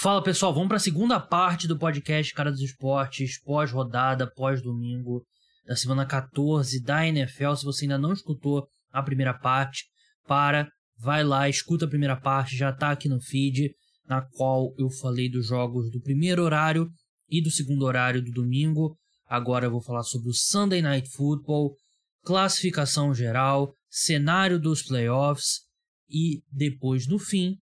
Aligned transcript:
Fala 0.00 0.22
pessoal, 0.22 0.54
vamos 0.54 0.68
para 0.68 0.76
a 0.76 0.80
segunda 0.80 1.18
parte 1.18 1.66
do 1.66 1.76
podcast 1.76 2.32
Cara 2.32 2.52
dos 2.52 2.60
Esportes, 2.60 3.42
pós-rodada, 3.42 4.32
pós-domingo 4.32 5.26
da 5.66 5.74
semana 5.74 6.06
14 6.06 6.80
da 6.84 7.04
NFL. 7.04 7.56
Se 7.56 7.64
você 7.64 7.84
ainda 7.84 7.98
não 7.98 8.12
escutou 8.12 8.68
a 8.92 9.02
primeira 9.02 9.34
parte, 9.34 9.86
para, 10.24 10.70
vai 10.96 11.24
lá, 11.24 11.48
escuta 11.48 11.84
a 11.84 11.88
primeira 11.88 12.14
parte, 12.14 12.56
já 12.56 12.72
tá 12.72 12.92
aqui 12.92 13.08
no 13.08 13.20
feed, 13.20 13.74
na 14.06 14.22
qual 14.22 14.72
eu 14.78 14.88
falei 14.88 15.28
dos 15.28 15.48
jogos 15.48 15.90
do 15.90 16.00
primeiro 16.00 16.44
horário 16.44 16.88
e 17.28 17.42
do 17.42 17.50
segundo 17.50 17.82
horário 17.82 18.22
do 18.22 18.30
domingo. 18.30 18.96
Agora 19.26 19.66
eu 19.66 19.72
vou 19.72 19.82
falar 19.82 20.04
sobre 20.04 20.28
o 20.30 20.32
Sunday 20.32 20.80
Night 20.80 21.10
Football, 21.10 21.74
classificação 22.22 23.12
geral, 23.12 23.74
cenário 23.90 24.60
dos 24.60 24.80
playoffs 24.80 25.62
e 26.08 26.40
depois 26.52 27.08
no 27.08 27.18
fim 27.18 27.56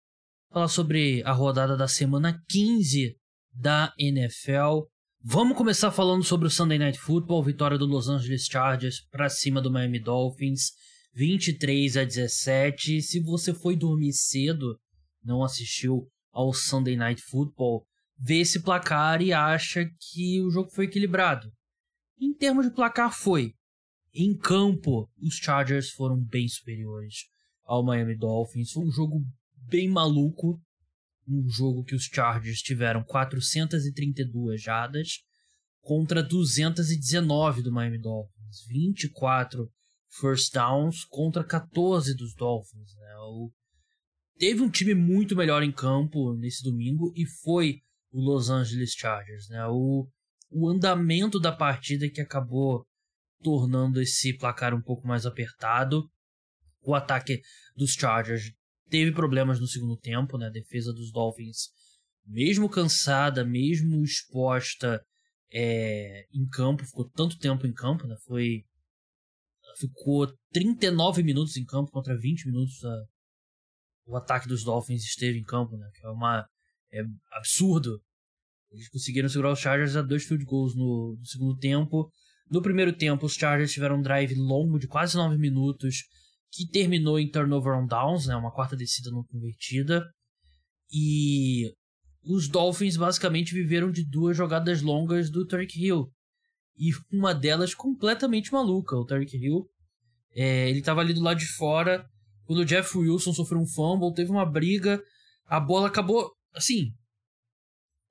falar 0.52 0.68
sobre 0.68 1.22
a 1.24 1.32
rodada 1.32 1.78
da 1.78 1.88
semana 1.88 2.38
15 2.50 3.16
da 3.54 3.90
NFL. 3.98 4.82
Vamos 5.24 5.56
começar 5.56 5.90
falando 5.90 6.22
sobre 6.22 6.46
o 6.46 6.50
Sunday 6.50 6.78
Night 6.78 6.98
Football, 6.98 7.42
vitória 7.42 7.78
do 7.78 7.86
Los 7.86 8.06
Angeles 8.06 8.44
Chargers 8.44 9.00
para 9.10 9.30
cima 9.30 9.62
do 9.62 9.70
Miami 9.70 9.98
Dolphins, 9.98 10.72
23 11.14 11.96
a 11.96 12.04
17. 12.04 13.00
Se 13.00 13.20
você 13.20 13.54
foi 13.54 13.76
dormir 13.76 14.12
cedo, 14.12 14.78
não 15.24 15.42
assistiu 15.42 16.06
ao 16.30 16.52
Sunday 16.52 16.96
Night 16.96 17.22
Football, 17.22 17.86
vê 18.18 18.40
esse 18.40 18.60
placar 18.60 19.22
e 19.22 19.32
acha 19.32 19.86
que 20.10 20.38
o 20.42 20.50
jogo 20.50 20.70
foi 20.70 20.84
equilibrado. 20.84 21.50
Em 22.20 22.34
termos 22.34 22.66
de 22.66 22.74
placar, 22.74 23.10
foi. 23.10 23.54
Em 24.12 24.36
campo, 24.36 25.08
os 25.18 25.36
Chargers 25.36 25.88
foram 25.90 26.22
bem 26.22 26.46
superiores 26.46 27.30
ao 27.64 27.82
Miami 27.82 28.14
Dolphins. 28.14 28.72
Foi 28.72 28.84
um 28.84 28.90
jogo 28.90 29.24
bem 29.68 29.88
maluco. 29.88 30.60
Um 31.28 31.48
jogo 31.48 31.84
que 31.84 31.94
os 31.94 32.04
Chargers 32.04 32.60
tiveram 32.60 33.04
432 33.04 34.60
jadas 34.60 35.20
contra 35.80 36.22
219 36.22 37.62
do 37.62 37.72
Miami 37.72 37.98
Dolphins. 37.98 38.64
24 38.68 39.70
first 40.20 40.52
downs 40.52 41.04
contra 41.04 41.44
14 41.44 42.14
dos 42.14 42.34
Dolphins. 42.34 42.94
Né? 42.96 43.16
O... 43.18 43.50
Teve 44.38 44.62
um 44.62 44.70
time 44.70 44.94
muito 44.94 45.36
melhor 45.36 45.62
em 45.62 45.72
campo 45.72 46.34
nesse 46.34 46.62
domingo 46.62 47.12
e 47.16 47.26
foi 47.26 47.80
o 48.10 48.20
Los 48.20 48.50
Angeles 48.50 48.92
Chargers. 48.92 49.48
Né? 49.48 49.66
O, 49.68 50.08
o 50.50 50.68
andamento 50.68 51.40
da 51.40 51.52
partida 51.52 52.10
que 52.10 52.20
acabou 52.20 52.86
tornando 53.42 54.00
esse 54.00 54.36
placar 54.36 54.74
um 54.74 54.82
pouco 54.82 55.06
mais 55.06 55.26
apertado. 55.26 56.08
O 56.84 56.94
ataque 56.94 57.40
dos 57.76 57.92
Chargers 57.92 58.52
teve 58.92 59.10
problemas 59.10 59.58
no 59.58 59.66
segundo 59.66 59.96
tempo, 59.96 60.36
né? 60.36 60.48
A 60.48 60.50
defesa 60.50 60.92
dos 60.92 61.10
Dolphins, 61.10 61.70
mesmo 62.26 62.68
cansada, 62.68 63.42
mesmo 63.42 64.04
exposta 64.04 65.02
é, 65.50 66.26
em 66.30 66.46
campo, 66.46 66.84
ficou 66.84 67.08
tanto 67.08 67.38
tempo 67.38 67.66
em 67.66 67.72
campo, 67.72 68.06
né? 68.06 68.14
Foi 68.26 68.62
ficou 69.78 70.30
39 70.52 71.22
minutos 71.22 71.56
em 71.56 71.64
campo 71.64 71.90
contra 71.90 72.14
20 72.14 72.44
minutos 72.48 72.84
a, 72.84 73.04
o 74.04 74.14
ataque 74.14 74.46
dos 74.46 74.62
Dolphins 74.62 75.02
esteve 75.02 75.38
em 75.38 75.44
campo, 75.44 75.74
né? 75.78 75.88
Que 75.94 76.06
é 76.06 76.10
uma 76.10 76.46
é 76.92 77.02
absurdo. 77.32 77.98
Eles 78.70 78.90
conseguiram 78.90 79.28
segurar 79.30 79.52
os 79.52 79.58
Chargers 79.58 79.96
a 79.96 80.02
dois 80.02 80.24
field 80.24 80.44
goals 80.44 80.76
no, 80.76 81.16
no 81.18 81.24
segundo 81.24 81.56
tempo. 81.56 82.10
No 82.50 82.60
primeiro 82.60 82.92
tempo, 82.92 83.24
os 83.24 83.32
Chargers 83.32 83.72
tiveram 83.72 83.96
um 83.96 84.02
drive 84.02 84.34
longo 84.34 84.78
de 84.78 84.86
quase 84.86 85.16
9 85.16 85.38
minutos 85.38 86.02
que 86.52 86.68
terminou 86.68 87.18
em 87.18 87.30
turnover 87.30 87.72
on 87.72 87.86
downs, 87.86 88.26
né, 88.26 88.36
uma 88.36 88.52
quarta 88.52 88.76
descida 88.76 89.10
não 89.10 89.24
convertida. 89.24 90.04
E 90.92 91.72
os 92.22 92.46
Dolphins 92.46 92.96
basicamente 92.96 93.54
viveram 93.54 93.90
de 93.90 94.04
duas 94.04 94.36
jogadas 94.36 94.82
longas 94.82 95.30
do 95.30 95.46
Tarek 95.46 95.82
Hill. 95.82 96.12
E 96.76 96.90
uma 97.10 97.34
delas 97.34 97.74
completamente 97.74 98.52
maluca. 98.52 98.94
O 98.96 99.06
Tarek 99.06 99.34
Hill, 99.34 99.66
é, 100.34 100.68
ele 100.68 100.80
estava 100.80 101.00
ali 101.00 101.14
do 101.14 101.22
lado 101.22 101.38
de 101.38 101.46
fora. 101.46 102.04
Quando 102.44 102.60
o 102.60 102.64
Jeff 102.64 102.96
Wilson 102.96 103.32
sofreu 103.32 103.60
um 103.60 103.66
fumble, 103.66 104.12
teve 104.14 104.30
uma 104.30 104.44
briga. 104.44 105.02
A 105.46 105.58
bola 105.58 105.88
acabou. 105.88 106.30
Assim. 106.54 106.92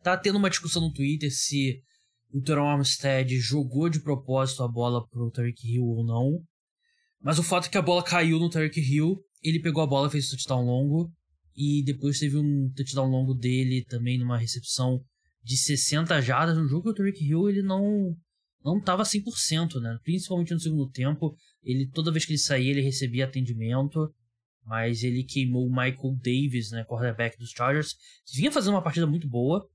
Tá 0.02 0.18
tendo 0.18 0.38
uma 0.38 0.50
discussão 0.50 0.82
no 0.82 0.92
Twitter 0.92 1.30
se 1.32 1.80
o 2.34 2.42
Teron 2.42 2.68
Armstead 2.68 3.38
jogou 3.40 3.88
de 3.88 4.02
propósito 4.02 4.64
a 4.64 4.68
bola 4.68 5.08
pro 5.08 5.30
Tarek 5.30 5.62
Hill 5.64 5.84
ou 5.84 6.04
não. 6.04 6.44
Mas 7.24 7.38
o 7.38 7.44
fato 7.44 7.68
é 7.68 7.70
que 7.70 7.78
a 7.78 7.82
bola 7.82 8.04
caiu 8.04 8.40
no 8.40 8.50
Tarek 8.50 8.80
Hill, 8.80 9.24
ele 9.44 9.62
pegou 9.62 9.84
a 9.84 9.88
bola, 9.88 10.10
fez 10.10 10.28
o 10.28 10.32
touchdown 10.32 10.66
longo, 10.66 11.12
e 11.56 11.84
depois 11.84 12.20
teve 12.20 12.38
um 12.38 12.72
touchdown 12.76 13.10
longo 13.10 13.34
dele 13.34 13.86
também 13.86 14.18
numa 14.18 14.38
recepção 14.38 15.04
de 15.44 15.58
60 15.58 16.22
jardas 16.22 16.58
no 16.58 16.68
jogo 16.68 16.84
que 16.84 16.90
o 16.90 16.94
Tarek 16.94 17.24
Hill 17.24 17.50
ele 17.50 17.62
não 17.62 18.16
não 18.64 18.78
estava 18.78 19.02
100%, 19.02 19.82
né? 19.82 19.98
Principalmente 20.04 20.54
no 20.54 20.60
segundo 20.60 20.88
tempo, 20.92 21.36
ele 21.64 21.88
toda 21.88 22.12
vez 22.12 22.26
que 22.26 22.32
ele 22.32 22.38
saía, 22.38 22.70
ele 22.70 22.82
recebia 22.82 23.26
atendimento, 23.26 24.14
mas 24.64 25.04
ele 25.04 25.24
queimou 25.24 25.66
o 25.66 25.70
Michael 25.70 26.16
Davis, 26.24 26.70
né, 26.70 26.86
quarterback 26.86 27.40
dos 27.40 27.50
Chargers, 27.50 27.96
que 28.24 28.38
vinha 28.38 28.52
fazendo 28.52 28.76
uma 28.76 28.84
partida 28.84 29.08
muito 29.08 29.28
boa. 29.28 29.68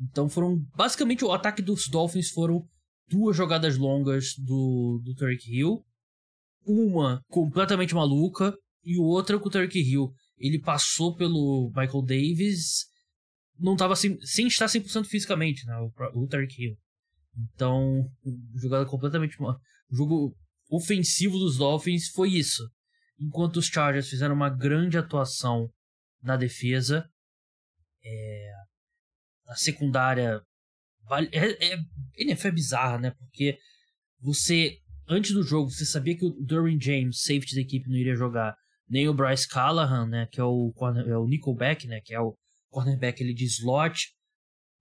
Então 0.00 0.28
foram 0.28 0.58
basicamente 0.74 1.22
o 1.22 1.32
ataque 1.32 1.60
dos 1.60 1.86
Dolphins 1.86 2.30
foram 2.30 2.66
duas 3.08 3.36
jogadas 3.36 3.76
longas 3.76 4.34
do 4.38 5.02
do 5.04 5.14
Tarek 5.14 5.46
Hill 5.46 5.84
uma 6.66 7.22
completamente 7.28 7.94
maluca 7.94 8.54
e 8.82 8.98
outra 8.98 9.38
com 9.38 9.48
o 9.48 9.50
Tarek 9.50 9.78
Hill. 9.78 10.12
Ele 10.36 10.58
passou 10.58 11.14
pelo 11.14 11.70
Michael 11.74 12.02
Davis, 12.02 12.86
não 13.58 13.74
estava 13.74 13.94
sem, 13.94 14.20
sem 14.22 14.46
estar 14.46 14.66
100% 14.66 15.06
fisicamente, 15.06 15.64
né? 15.66 15.76
O, 15.78 16.22
o 16.22 16.26
Tarek 16.26 16.54
Hill. 16.60 16.76
Então, 17.36 18.04
jogada 18.54 18.86
completamente. 18.86 19.36
O 19.40 19.96
jogo 19.96 20.36
ofensivo 20.68 21.38
dos 21.38 21.58
Dolphins 21.58 22.08
foi 22.08 22.30
isso. 22.30 22.62
Enquanto 23.18 23.56
os 23.56 23.66
Chargers 23.66 24.08
fizeram 24.08 24.34
uma 24.34 24.50
grande 24.50 24.98
atuação 24.98 25.68
na 26.22 26.36
defesa, 26.36 27.08
é, 28.04 28.52
a 29.46 29.54
secundária. 29.54 30.40
É, 31.32 31.74
é, 31.74 32.30
é 32.32 32.50
bizarra, 32.50 32.98
né? 32.98 33.10
Porque 33.12 33.58
você 34.20 34.78
antes 35.08 35.32
do 35.32 35.42
jogo, 35.42 35.70
você 35.70 35.84
sabia 35.84 36.16
que 36.16 36.24
o 36.24 36.30
Durin 36.30 36.80
James, 36.80 37.22
safety 37.22 37.54
da 37.54 37.60
equipe, 37.60 37.88
não 37.88 37.96
iria 37.96 38.14
jogar, 38.14 38.56
nem 38.88 39.08
o 39.08 39.14
Bryce 39.14 39.48
Callahan, 39.48 40.06
né, 40.06 40.26
que 40.30 40.40
é 40.40 40.44
o, 40.44 40.72
é 41.06 41.16
o 41.16 41.26
Nickelback, 41.26 41.86
né, 41.86 42.00
que 42.00 42.14
é 42.14 42.20
o 42.20 42.36
cornerback 42.70 43.22
ele 43.22 43.32
de 43.32 43.44
slot, 43.44 44.12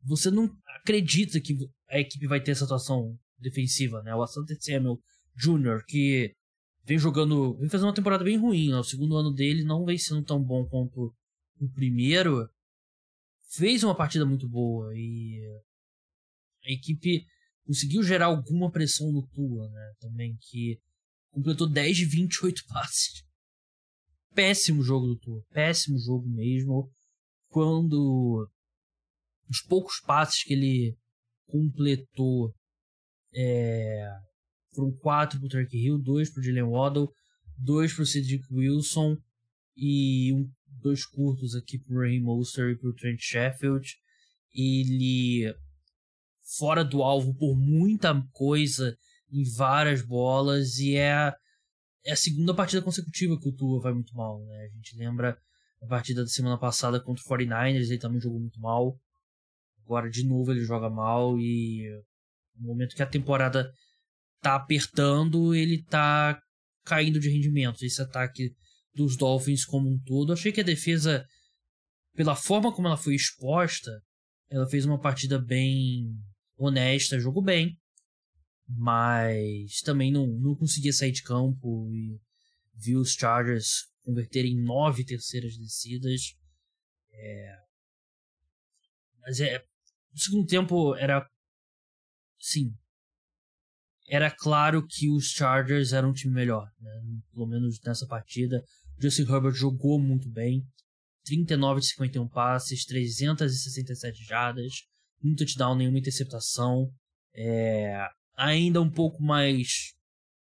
você 0.05 0.29
não 0.29 0.49
acredita 0.79 1.39
que 1.39 1.55
a 1.89 1.99
equipe 1.99 2.27
vai 2.27 2.41
ter 2.41 2.51
essa 2.51 2.65
atuação 2.65 3.17
defensiva, 3.37 4.01
né? 4.03 4.13
O 4.15 4.21
Asante 4.21 4.55
Samuel 4.59 4.99
Jr., 5.35 5.83
que 5.87 6.33
vem 6.83 6.97
jogando, 6.97 7.57
vem 7.57 7.69
fazendo 7.69 7.87
uma 7.87 7.93
temporada 7.93 8.23
bem 8.23 8.37
ruim, 8.37 8.69
né? 8.69 8.77
o 8.77 8.83
segundo 8.83 9.15
ano 9.15 9.31
dele 9.31 9.63
não 9.63 9.85
vem 9.85 9.97
sendo 9.97 10.23
tão 10.23 10.43
bom 10.43 10.65
quanto 10.65 11.13
o 11.59 11.69
primeiro, 11.73 12.49
fez 13.55 13.83
uma 13.83 13.95
partida 13.95 14.25
muito 14.25 14.49
boa 14.49 14.91
e 14.93 15.41
a 16.65 16.71
equipe 16.71 17.25
conseguiu 17.65 18.03
gerar 18.03 18.25
alguma 18.25 18.71
pressão 18.71 19.11
no 19.11 19.25
Tua, 19.27 19.69
né? 19.69 19.93
Também, 19.99 20.37
que 20.41 20.79
completou 21.31 21.67
10 21.67 21.97
de 21.97 22.05
28 22.05 22.63
passes. 22.69 23.23
Péssimo 24.33 24.81
jogo 24.81 25.07
do 25.07 25.19
Tua, 25.19 25.43
péssimo 25.51 25.97
jogo 25.99 26.27
mesmo. 26.27 26.89
Quando 27.49 28.49
os 29.49 29.61
poucos 29.61 29.99
passes 29.99 30.43
que 30.43 30.53
ele 30.53 30.97
completou 31.45 32.53
é, 33.35 34.09
foram 34.73 34.91
quatro 34.97 35.39
pro 35.39 35.49
Turkey 35.49 35.85
Hill, 35.85 35.99
dois 35.99 36.31
pro 36.31 36.41
Jalen 36.41 36.63
Waddle, 36.63 37.13
dois 37.57 37.93
pro 37.93 38.05
Cedric 38.05 38.43
Wilson 38.51 39.17
e 39.75 40.33
um, 40.33 40.49
dois 40.81 41.05
curtos 41.05 41.55
aqui 41.55 41.77
pro 41.77 41.99
Raheem 41.99 42.21
Mostert 42.21 42.75
e 42.75 42.79
pro 42.79 42.93
Trent 42.93 43.19
Sheffield. 43.19 43.87
Ele 44.53 45.53
fora 46.57 46.83
do 46.83 47.01
alvo 47.01 47.33
por 47.35 47.55
muita 47.55 48.13
coisa 48.31 48.95
em 49.31 49.43
várias 49.55 50.01
bolas 50.01 50.77
e 50.77 50.95
é 50.95 51.11
a, 51.11 51.35
é 52.05 52.11
a 52.11 52.15
segunda 52.15 52.53
partida 52.53 52.81
consecutiva 52.81 53.39
que 53.39 53.49
o 53.49 53.55
Tua 53.55 53.81
vai 53.81 53.93
muito 53.93 54.13
mal, 54.15 54.43
né? 54.45 54.65
A 54.65 54.75
gente 54.75 54.95
lembra 54.97 55.37
a 55.81 55.87
partida 55.87 56.21
da 56.23 56.29
semana 56.29 56.57
passada 56.57 57.01
contra 57.01 57.23
o 57.23 57.27
49ers, 57.27 57.89
ele 57.89 57.97
também 57.97 58.19
jogou 58.19 58.39
muito 58.39 58.59
mal. 58.59 58.95
Agora 59.85 60.09
de 60.09 60.25
novo 60.25 60.51
ele 60.51 60.63
joga 60.63 60.89
mal 60.89 61.37
e 61.39 61.89
no 62.55 62.67
momento 62.67 62.95
que 62.95 63.03
a 63.03 63.07
temporada 63.07 63.71
tá 64.41 64.55
apertando, 64.55 65.55
ele 65.55 65.83
tá 65.83 66.39
caindo 66.85 67.19
de 67.19 67.29
rendimento. 67.29 67.83
Esse 67.83 68.01
ataque 68.01 68.51
dos 68.93 69.17
Dolphins 69.17 69.65
como 69.65 69.89
um 69.89 69.99
todo, 70.05 70.31
achei 70.31 70.51
que 70.51 70.61
a 70.61 70.63
defesa 70.63 71.25
pela 72.15 72.35
forma 72.35 72.71
como 72.71 72.87
ela 72.87 72.97
foi 72.97 73.15
exposta, 73.15 73.91
ela 74.49 74.67
fez 74.67 74.85
uma 74.85 74.99
partida 74.99 75.39
bem 75.39 76.13
honesta, 76.57 77.19
jogou 77.19 77.43
bem, 77.43 77.77
mas 78.67 79.81
também 79.81 80.11
não, 80.11 80.27
não 80.27 80.55
conseguia 80.55 80.93
sair 80.93 81.11
de 81.11 81.23
campo 81.23 81.89
e 81.91 82.19
viu 82.73 82.99
os 82.99 83.13
Chargers 83.13 83.87
converterem 84.03 84.61
nove 84.61 85.05
terceiras 85.05 85.57
descidas. 85.57 86.35
É... 87.11 87.55
Mas 89.21 89.39
é. 89.39 89.59
No 90.11 90.19
segundo 90.19 90.47
tempo 90.47 90.95
era. 90.95 91.27
Sim. 92.39 92.73
Era 94.07 94.29
claro 94.29 94.85
que 94.85 95.09
os 95.09 95.29
Chargers 95.31 95.93
eram 95.93 96.09
um 96.09 96.13
time 96.13 96.33
melhor, 96.33 96.69
né? 96.79 96.91
Pelo 97.31 97.47
menos 97.47 97.79
nessa 97.81 98.05
partida. 98.05 98.63
Justin 98.99 99.23
Herbert 99.23 99.53
jogou 99.53 99.99
muito 99.99 100.29
bem. 100.29 100.67
39 101.25 101.79
de 101.79 101.87
51 101.87 102.27
passes, 102.27 102.85
367 102.85 104.25
jardas, 104.25 104.85
um 105.23 105.35
touchdown, 105.35 105.75
nenhuma 105.75 105.99
interceptação. 105.99 106.91
É, 107.35 108.07
ainda 108.35 108.81
um 108.81 108.89
pouco 108.89 109.23
mais 109.23 109.93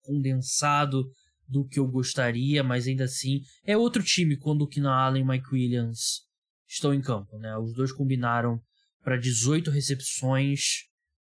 condensado 0.02 1.04
do 1.46 1.66
que 1.66 1.78
eu 1.78 1.86
gostaria, 1.86 2.62
mas 2.62 2.86
ainda 2.86 3.04
assim 3.04 3.40
é 3.64 3.76
outro 3.76 4.02
time 4.02 4.36
quando 4.36 4.62
o 4.62 4.68
Keenan 4.68 4.92
Allen 4.92 5.22
e 5.22 5.26
Mike 5.26 5.48
Williams 5.52 6.22
estão 6.66 6.92
em 6.92 7.00
campo, 7.00 7.38
né? 7.38 7.56
Os 7.56 7.74
dois 7.74 7.90
combinaram 7.90 8.60
para 9.02 9.16
18 9.16 9.70
recepções, 9.70 10.84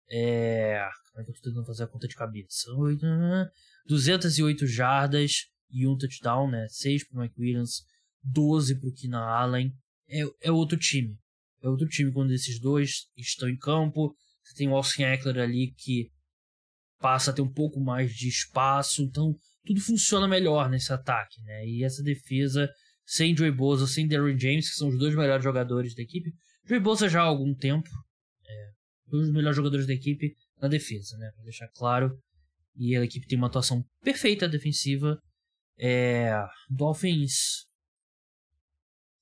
é... 0.08 0.80
como 1.10 1.22
é 1.22 1.24
que 1.24 1.30
eu 1.30 1.34
tô 1.34 1.42
tentando 1.42 1.66
fazer 1.66 1.84
a 1.84 1.88
conta 1.88 2.06
de 2.06 2.14
cabeça? 2.14 2.70
208 3.86 4.66
jardas 4.66 5.46
e 5.70 5.86
um 5.86 5.96
touchdown, 5.96 6.48
né? 6.48 6.66
6 6.68 7.08
para 7.08 7.22
Mike 7.22 7.40
Williams, 7.40 7.82
12 8.22 8.78
para 8.78 8.88
o 8.88 8.94
Keenan 8.94 9.24
Allen. 9.24 9.72
É, 10.08 10.22
é 10.42 10.52
outro 10.52 10.78
time. 10.78 11.18
É 11.64 11.68
outro 11.68 11.88
time 11.88 12.12
quando 12.12 12.32
esses 12.32 12.60
dois 12.60 13.06
estão 13.16 13.48
em 13.48 13.56
campo. 13.56 14.14
Você 14.42 14.54
tem 14.54 14.68
o 14.68 14.74
Austin 14.74 15.04
Eckler 15.04 15.38
ali 15.38 15.72
que 15.78 16.10
passa 17.00 17.30
a 17.30 17.34
ter 17.34 17.40
um 17.40 17.50
pouco 17.50 17.80
mais 17.80 18.12
de 18.12 18.28
espaço. 18.28 19.02
Então, 19.02 19.34
tudo 19.64 19.80
funciona 19.80 20.28
melhor 20.28 20.68
nesse 20.68 20.92
ataque, 20.92 21.40
né? 21.42 21.66
E 21.66 21.82
essa 21.82 22.02
defesa, 22.02 22.70
sem 23.06 23.34
Joey 23.34 23.50
Bosa, 23.50 23.86
sem 23.86 24.06
Derwin 24.06 24.38
James, 24.38 24.68
que 24.68 24.76
são 24.76 24.88
os 24.88 24.98
dois 24.98 25.14
melhores 25.14 25.42
jogadores 25.42 25.94
da 25.94 26.02
equipe. 26.02 26.30
Joey 26.66 26.80
Bosa 26.80 27.08
já 27.08 27.22
há 27.22 27.24
algum 27.24 27.54
tempo, 27.54 27.88
é, 28.46 28.70
um 29.08 29.20
dos 29.20 29.32
melhores 29.32 29.56
jogadores 29.56 29.86
da 29.86 29.94
equipe 29.94 30.34
na 30.60 30.68
defesa, 30.68 31.16
né? 31.16 31.30
Pra 31.34 31.44
deixar 31.44 31.68
claro. 31.68 32.10
E 32.76 32.94
a 32.94 33.02
equipe 33.02 33.26
tem 33.26 33.38
uma 33.38 33.46
atuação 33.46 33.82
perfeita 34.02 34.46
defensiva. 34.46 35.18
É, 35.78 36.30
Dolphins. 36.68 37.66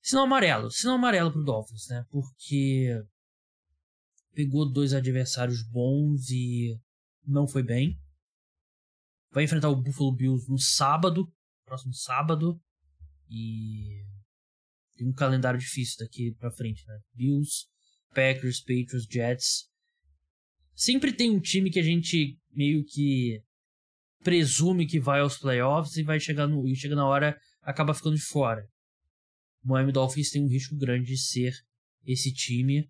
Sinal 0.03 0.25
amarelo. 0.25 0.69
Sinal 0.69 0.95
amarelo 0.95 1.31
pro 1.31 1.45
Dolphins, 1.45 1.87
né? 1.87 2.05
Porque 2.11 2.89
pegou 4.33 4.69
dois 4.69 4.93
adversários 4.93 5.63
bons 5.63 6.29
e 6.29 6.77
não 7.25 7.47
foi 7.47 7.63
bem. 7.63 7.97
Vai 9.31 9.45
enfrentar 9.45 9.69
o 9.69 9.81
Buffalo 9.81 10.13
Bills 10.13 10.45
no 10.49 10.59
sábado, 10.59 11.31
próximo 11.65 11.93
sábado. 11.93 12.61
E 13.29 14.03
tem 14.97 15.07
um 15.07 15.13
calendário 15.13 15.57
difícil 15.57 15.95
daqui 15.99 16.33
pra 16.33 16.51
frente, 16.51 16.85
né? 16.85 16.99
Bills, 17.13 17.65
Packers, 18.13 18.59
Patriots, 18.59 19.07
Jets. 19.09 19.69
Sempre 20.75 21.13
tem 21.13 21.31
um 21.31 21.39
time 21.39 21.71
que 21.71 21.79
a 21.79 21.83
gente 21.83 22.37
meio 22.51 22.83
que 22.83 23.41
presume 24.21 24.85
que 24.85 24.99
vai 24.99 25.21
aos 25.21 25.37
playoffs 25.37 25.95
e 25.95 26.03
vai 26.03 26.19
chegar 26.19 26.45
no 26.45 26.67
e 26.67 26.75
chega 26.75 26.93
na 26.93 27.07
hora 27.07 27.39
acaba 27.61 27.93
ficando 27.93 28.17
de 28.17 28.21
fora. 28.21 28.67
Miami 29.63 29.91
Dolphins 29.91 30.29
tem 30.29 30.43
um 30.43 30.47
risco 30.47 30.75
grande 30.75 31.07
de 31.07 31.17
ser 31.17 31.53
esse 32.05 32.33
time 32.33 32.89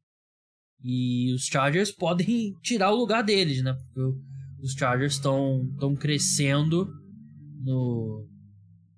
e 0.82 1.34
os 1.34 1.46
Chargers 1.46 1.92
podem 1.96 2.54
tirar 2.62 2.92
o 2.92 2.98
lugar 2.98 3.24
deles, 3.24 3.64
né? 3.64 3.74
Porque 3.74 4.20
os 4.62 4.74
Chargers 4.74 5.14
estão 5.14 5.96
crescendo 6.00 6.88
no 7.62 8.28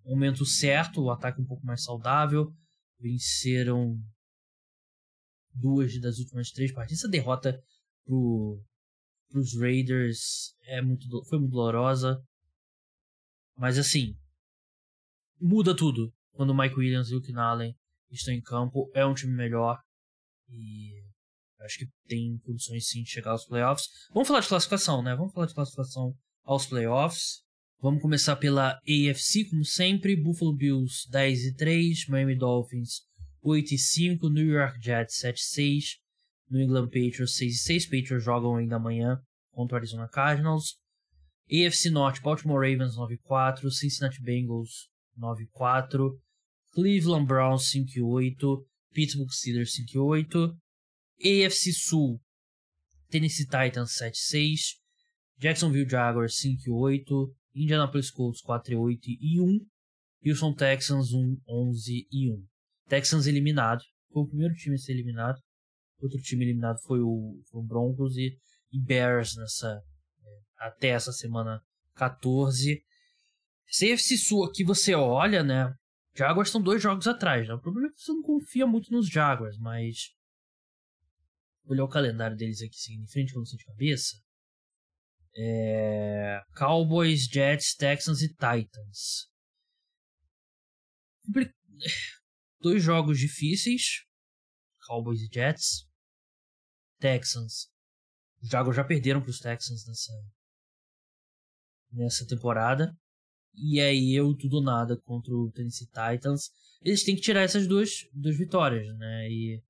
momento 0.04 0.46
certo, 0.46 1.02
o 1.02 1.12
ataque 1.12 1.42
um 1.42 1.46
pouco 1.46 1.66
mais 1.66 1.84
saudável, 1.84 2.54
venceram 3.00 4.00
duas 5.54 6.00
das 6.00 6.20
últimas 6.20 6.52
três 6.52 6.72
partidas. 6.72 7.00
Essa 7.00 7.10
derrota 7.10 7.62
pro 8.06 8.64
os 9.34 9.60
Raiders 9.60 10.56
é 10.64 10.82
muito, 10.82 11.08
foi 11.26 11.40
muito 11.40 11.52
dolorosa. 11.52 12.24
Mas 13.58 13.78
assim, 13.78 14.16
muda 15.40 15.76
tudo 15.76 16.14
quando 16.36 16.52
o 16.52 16.58
Mike 16.58 16.76
Williams 16.76 17.10
e 17.10 17.16
o 17.16 17.22
Keenan 17.22 17.44
Allen 17.44 17.76
estão 18.12 18.34
em 18.34 18.42
campo. 18.42 18.90
É 18.94 19.06
um 19.06 19.14
time 19.14 19.34
melhor 19.34 19.80
e 20.50 21.04
acho 21.62 21.80
que 21.80 21.88
tem 22.08 22.38
condições 22.44 22.88
sim 22.88 23.02
de 23.02 23.10
chegar 23.10 23.32
aos 23.32 23.46
playoffs. 23.46 23.88
Vamos 24.14 24.28
falar 24.28 24.42
de 24.42 24.48
classificação, 24.48 25.02
né? 25.02 25.16
Vamos 25.16 25.34
falar 25.34 25.48
de 25.48 25.54
classificação 25.54 26.14
aos 26.44 26.68
playoffs. 26.68 27.44
Vamos 27.82 28.02
começar 28.02 28.36
pela 28.36 28.80
AFC, 28.88 29.46
como 29.50 29.66
sempre. 29.66 30.16
Buffalo 30.16 30.56
Bills 30.56 31.10
10 31.10 31.46
e 31.46 31.56
3, 31.56 32.08
Miami 32.08 32.38
Dolphins 32.38 33.02
8 33.42 33.74
e 33.74 33.78
5, 33.78 34.30
New 34.30 34.48
York 34.48 34.80
Jets 34.82 35.18
7 35.18 35.38
e 35.38 35.44
6, 35.44 35.86
New 36.50 36.62
England 36.62 36.86
Patriots 36.86 37.36
6 37.36 37.54
e 37.54 37.58
6. 37.58 37.86
Patriots 37.86 38.24
jogam 38.24 38.56
ainda 38.56 38.78
amanhã 38.78 39.20
contra 39.52 39.76
o 39.76 39.78
Arizona 39.78 40.08
Cardinals. 40.08 40.78
AFC 41.48 41.92
Norte, 41.92 42.22
Baltimore 42.22 42.68
Ravens 42.68 42.96
9 42.96 43.14
e 43.14 43.18
4, 43.20 43.70
Cincinnati 43.70 44.20
Bengals 44.22 44.90
9 45.18 45.44
e 45.44 45.48
4, 45.48 46.20
Cleveland 46.74 47.26
Browns 47.26 47.70
5 47.70 47.98
e 47.98 48.02
8, 48.02 48.68
Pittsburgh 48.94 49.32
Steelers 49.32 49.74
5 49.74 49.94
e 49.94 49.98
8. 49.98 50.58
AFC 51.18 51.72
Sul, 51.72 52.20
Tennessee 53.10 53.46
Titans 53.46 53.94
7 53.96 54.14
e 54.14 54.18
6, 54.18 54.62
Jacksonville 55.38 55.90
Jaguars 55.90 56.38
5 56.38 56.64
e 56.68 56.72
8, 56.72 57.36
Indianapolis 57.56 58.12
Colts 58.12 58.42
4 58.42 58.74
e 58.74 58.76
8 58.76 59.02
e 59.08 59.40
1, 59.40 59.60
Houston 60.26 60.54
Texans 60.54 61.14
1, 61.14 61.38
11 61.48 62.08
e 62.12 62.32
1. 62.32 62.46
Texans 62.90 63.28
eliminado, 63.28 63.82
foi 64.12 64.24
o 64.24 64.28
primeiro 64.28 64.54
time 64.56 64.76
a 64.76 64.78
ser 64.78 64.94
eliminado. 64.94 65.40
Outro 66.02 66.20
time 66.22 66.44
eliminado 66.44 66.80
foi 66.82 67.00
o, 67.00 67.42
foi 67.50 67.62
o 67.62 67.64
Broncos 67.64 68.18
e, 68.18 68.38
e 68.72 68.82
Bears 68.82 69.36
nessa 69.38 69.68
é, 69.68 70.68
até 70.68 70.90
essa 70.90 71.12
semana 71.12 71.62
14. 71.96 72.84
CFC 73.68 74.18
Sul 74.18 74.46
aqui 74.46 74.64
você 74.64 74.94
olha, 74.94 75.44
né? 75.44 75.74
Jaguars 76.16 76.48
estão 76.48 76.62
dois 76.62 76.82
jogos 76.82 77.08
atrás, 77.08 77.48
né? 77.48 77.54
O 77.54 77.62
problema 77.62 77.88
é 77.88 77.92
que 77.92 78.00
você 78.00 78.12
não 78.14 78.22
confia 78.22 78.66
muito 78.66 78.92
nos 78.92 79.08
Jaguars, 79.10 79.58
mas 79.58 80.14
olhar 81.66 81.84
o 81.84 81.90
calendário 81.90 82.38
deles 82.38 82.62
aqui 82.62 82.76
seguindo 82.76 83.04
em 83.04 83.08
frente, 83.08 83.34
quando 83.34 83.48
você 83.48 83.58
de 83.58 83.66
cabeça. 83.66 84.18
É... 85.36 86.42
Cowboys, 86.56 87.26
Jets, 87.26 87.76
Texans 87.76 88.22
e 88.22 88.30
Titans. 88.30 89.30
Dois 92.62 92.82
jogos 92.82 93.20
difíceis. 93.20 94.06
Cowboys 94.88 95.20
e 95.22 95.28
Jets. 95.32 95.86
Texans. 97.00 97.70
Os 98.42 98.50
Jaguars 98.50 98.78
já 98.78 98.84
perderam 98.84 99.22
para 99.22 99.32
os 99.32 99.40
Texans 99.40 99.86
nessa 99.86 100.14
nessa 101.92 102.28
temporada. 102.28 102.96
E 103.58 103.80
aí 103.80 104.14
eu 104.14 104.34
tudo 104.36 104.62
nada 104.62 104.98
contra 105.06 105.34
o 105.34 105.52
Tennessee 105.52 105.88
Titans. 105.88 106.52
Eles 106.82 107.04
têm 107.04 107.16
que 107.16 107.22
tirar 107.22 107.42
essas 107.42 107.68
duas, 107.68 108.08
duas 108.14 108.38
vitórias, 108.38 108.86
né? 108.98 109.30
E 109.30 109.62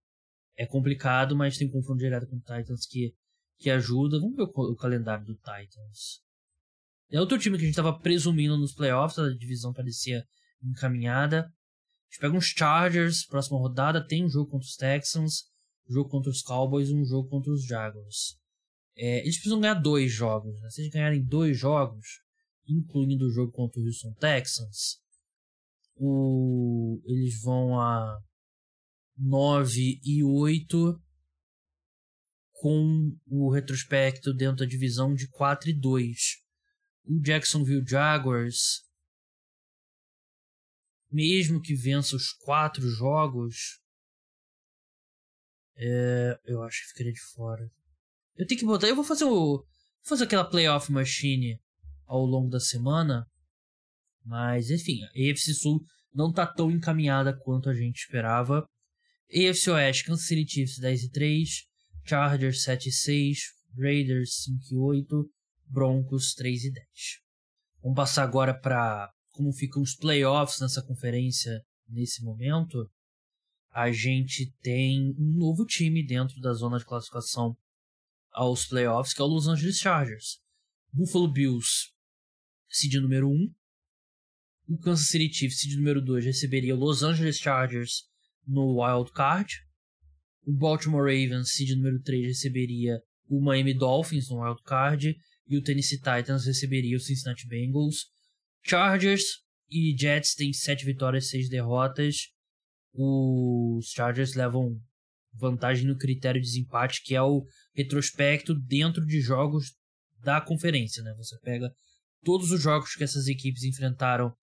é 0.58 0.66
complicado, 0.66 1.36
mas 1.36 1.58
tem 1.58 1.70
confronto 1.70 2.00
direto 2.00 2.28
com 2.28 2.38
o 2.38 2.40
Titans 2.40 2.86
que, 2.86 3.14
que 3.58 3.70
ajuda. 3.70 4.20
Vamos 4.20 4.36
ver 4.36 4.44
o, 4.44 4.72
o 4.72 4.76
calendário 4.76 5.26
do 5.26 5.36
Titans. 5.36 6.22
É 7.12 7.20
outro 7.20 7.38
time 7.38 7.58
que 7.58 7.64
a 7.64 7.66
gente 7.66 7.78
estava 7.78 7.98
presumindo 7.98 8.58
nos 8.58 8.74
playoffs, 8.74 9.20
a 9.20 9.30
divisão 9.38 9.72
parecia 9.72 10.26
encaminhada. 10.64 11.42
A 11.42 12.12
gente 12.12 12.20
pega 12.20 12.36
uns 12.36 12.46
Chargers, 12.46 13.26
próxima 13.26 13.60
rodada, 13.60 14.06
tem 14.06 14.26
um 14.26 14.30
jogo 14.30 14.50
contra 14.50 14.66
os 14.66 14.76
Texans, 14.76 15.44
um 15.88 15.94
jogo 15.94 16.10
contra 16.10 16.32
os 16.32 16.42
Cowboys 16.42 16.90
um 16.90 17.06
jogo 17.06 17.30
contra 17.30 17.52
os 17.52 17.66
Jaguars. 17.66 18.38
É, 18.98 19.20
eles 19.20 19.36
precisam 19.36 19.60
ganhar 19.60 19.76
dois 19.76 20.12
jogos. 20.12 20.60
Né? 20.62 20.70
Se 20.70 20.82
eles 20.82 20.92
ganharem 20.92 21.24
dois 21.24 21.58
jogos, 21.58 22.22
incluindo 22.68 23.26
o 23.26 23.32
jogo 23.32 23.52
contra 23.52 23.80
o 23.80 23.86
Houston 23.86 24.14
Texans, 24.14 25.00
o, 25.96 27.02
eles 27.06 27.42
vão 27.42 27.80
a 27.80 28.20
9 29.18 30.00
e 30.04 30.24
8 30.24 31.02
com 32.52 33.18
o 33.28 33.52
retrospecto 33.52 34.34
dentro 34.34 34.58
da 34.58 34.66
divisão 34.66 35.14
de 35.14 35.30
4 35.30 35.70
e 35.70 35.74
2. 35.74 36.18
O 37.06 37.22
Jacksonville 37.22 37.86
Jaguars, 37.88 38.84
mesmo 41.12 41.62
que 41.62 41.76
vença 41.76 42.16
os 42.16 42.32
quatro 42.32 42.90
jogos, 42.90 43.80
é, 45.78 46.40
eu 46.46 46.64
acho 46.64 46.82
que 46.82 46.90
ficaria 46.90 47.14
de 47.14 47.22
fora. 47.22 47.70
Eu 48.36 48.48
tenho 48.48 48.60
que 48.60 48.66
botar. 48.66 48.88
Eu 48.88 48.96
vou 48.96 49.04
fazer 49.04 49.26
o. 49.26 49.58
Vou 49.58 49.66
fazer 50.04 50.26
aquela 50.26 50.50
playoff 50.50 50.92
machine 50.92 51.60
ao 52.06 52.26
longo 52.26 52.50
da 52.50 52.60
semana. 52.60 53.26
Mas, 54.24 54.70
enfim, 54.70 55.04
a 55.04 55.08
AFC 55.08 55.54
Sul 55.54 55.82
não 56.14 56.32
tá 56.32 56.48
tão 56.48 56.72
encaminhada 56.72 57.38
quanto 57.38 57.70
a 57.70 57.74
gente 57.74 57.98
esperava. 57.98 58.66
AFC 59.30 59.70
Oeste, 59.70 60.06
Kansas 60.06 60.28
City 60.28 60.52
Chiefs 60.52 60.80
10 60.80 61.04
e 61.04 61.12
3, 61.12 61.50
Chargers 62.06 62.64
7 62.64 62.90
e 62.90 62.92
6, 62.92 63.40
Raiders 63.78 64.44
5 64.44 64.60
e 64.72 64.78
8, 64.78 65.30
Broncos 65.68 66.34
3 66.34 66.66
e 66.66 66.72
10. 66.72 66.86
Vamos 67.82 67.96
passar 67.96 68.24
agora 68.24 68.54
para 68.54 69.12
como 69.32 69.52
ficam 69.52 69.82
os 69.82 69.96
playoffs 69.96 70.62
nessa 70.62 70.82
conferência 70.82 71.62
nesse 71.88 72.24
momento. 72.24 72.90
a 73.72 73.92
gente 73.92 74.54
tem 74.62 75.14
um 75.20 75.38
novo 75.38 75.66
time 75.66 76.02
dentro 76.06 76.40
da 76.40 76.54
zona 76.54 76.78
de 76.78 76.86
classificação 76.86 77.58
aos 78.32 78.66
playoffs, 78.66 79.14
que 79.14 79.22
é 79.22 79.26
o 79.26 79.28
Los 79.28 79.48
Angeles 79.48 79.78
Chargers. 79.78 80.40
Buffalo 80.94 81.30
Bills, 81.30 81.92
seed 82.70 82.94
número 83.02 83.30
1. 83.30 83.54
O 84.68 84.78
Kansas 84.80 85.08
City 85.08 85.32
Chiefs, 85.32 85.60
seed 85.60 85.78
número 85.78 86.02
2, 86.02 86.26
receberia 86.26 86.76
Los 86.76 87.04
Angeles 87.04 87.38
Chargers 87.38 88.04
no 88.48 88.82
Wild 88.82 89.12
Card. 89.12 89.50
O 90.46 90.54
Baltimore 90.54 91.04
Ravens, 91.04 91.52
seed 91.52 91.76
número 91.76 92.02
3, 92.02 92.28
receberia 92.28 93.00
o 93.28 93.42
Miami 93.42 93.74
Dolphins 93.74 94.30
no 94.30 94.42
Wild 94.42 94.62
Card. 94.64 95.16
E 95.48 95.58
o 95.58 95.62
Tennessee 95.62 95.98
Titans 95.98 96.46
receberia 96.46 96.98
o 96.98 97.00
Cincinnati 97.00 97.48
Bengals. 97.48 98.08
Chargers 98.64 99.24
e 99.70 99.96
Jets 99.98 100.34
têm 100.34 100.52
7 100.52 100.86
vitórias 100.86 101.26
e 101.26 101.30
6 101.30 101.50
derrotas. 101.50 102.30
Os 102.94 103.92
Chargers 103.92 104.34
levam 104.34 104.80
vantagem 105.34 105.86
no 105.86 105.98
critério 105.98 106.42
de 106.42 106.48
desempate, 106.48 107.04
que 107.04 107.16
é 107.16 107.22
o 107.22 107.46
retrospecto 107.76 108.56
dentro 108.56 109.06
de 109.06 109.20
jogos 109.22 109.74
da 110.24 110.42
conferência. 110.42 111.04
Né? 111.04 111.14
Você 111.18 111.38
pega 111.42 111.70
todos 112.26 112.52
os 112.52 112.62
jogos 112.62 112.96
que 112.96 113.04
essas 113.04 113.28
equipes 113.28 113.64
enfrentaram 113.64 114.36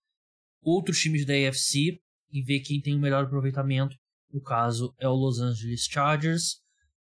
outros 0.61 0.99
times 0.99 1.25
da 1.25 1.33
AFC 1.33 1.99
e 2.31 2.41
vê 2.41 2.59
quem 2.59 2.81
tem 2.81 2.95
o 2.95 2.99
melhor 2.99 3.25
aproveitamento. 3.25 3.95
No 4.31 4.41
caso 4.41 4.95
é 4.97 5.07
o 5.07 5.13
Los 5.13 5.39
Angeles 5.39 5.85
Chargers. 5.85 6.63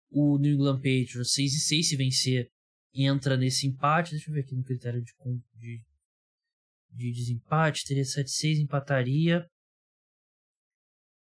O 0.09 0.39
New 0.39 0.55
England 0.55 0.77
Patriots 0.77 1.33
6 1.33 1.53
e 1.53 1.59
6 1.59 1.89
se 1.89 1.95
vencer 1.95 2.49
entra 2.93 3.37
nesse 3.37 3.67
empate. 3.67 4.11
Deixa 4.11 4.29
eu 4.29 4.33
ver 4.33 4.41
aqui 4.41 4.55
no 4.55 4.63
critério 4.63 5.03
de, 5.03 5.13
de, 5.55 5.83
de 6.91 7.11
desempate. 7.11 7.85
Teria 7.85 8.03
7-6, 8.03 8.59
empataria. 8.59 9.45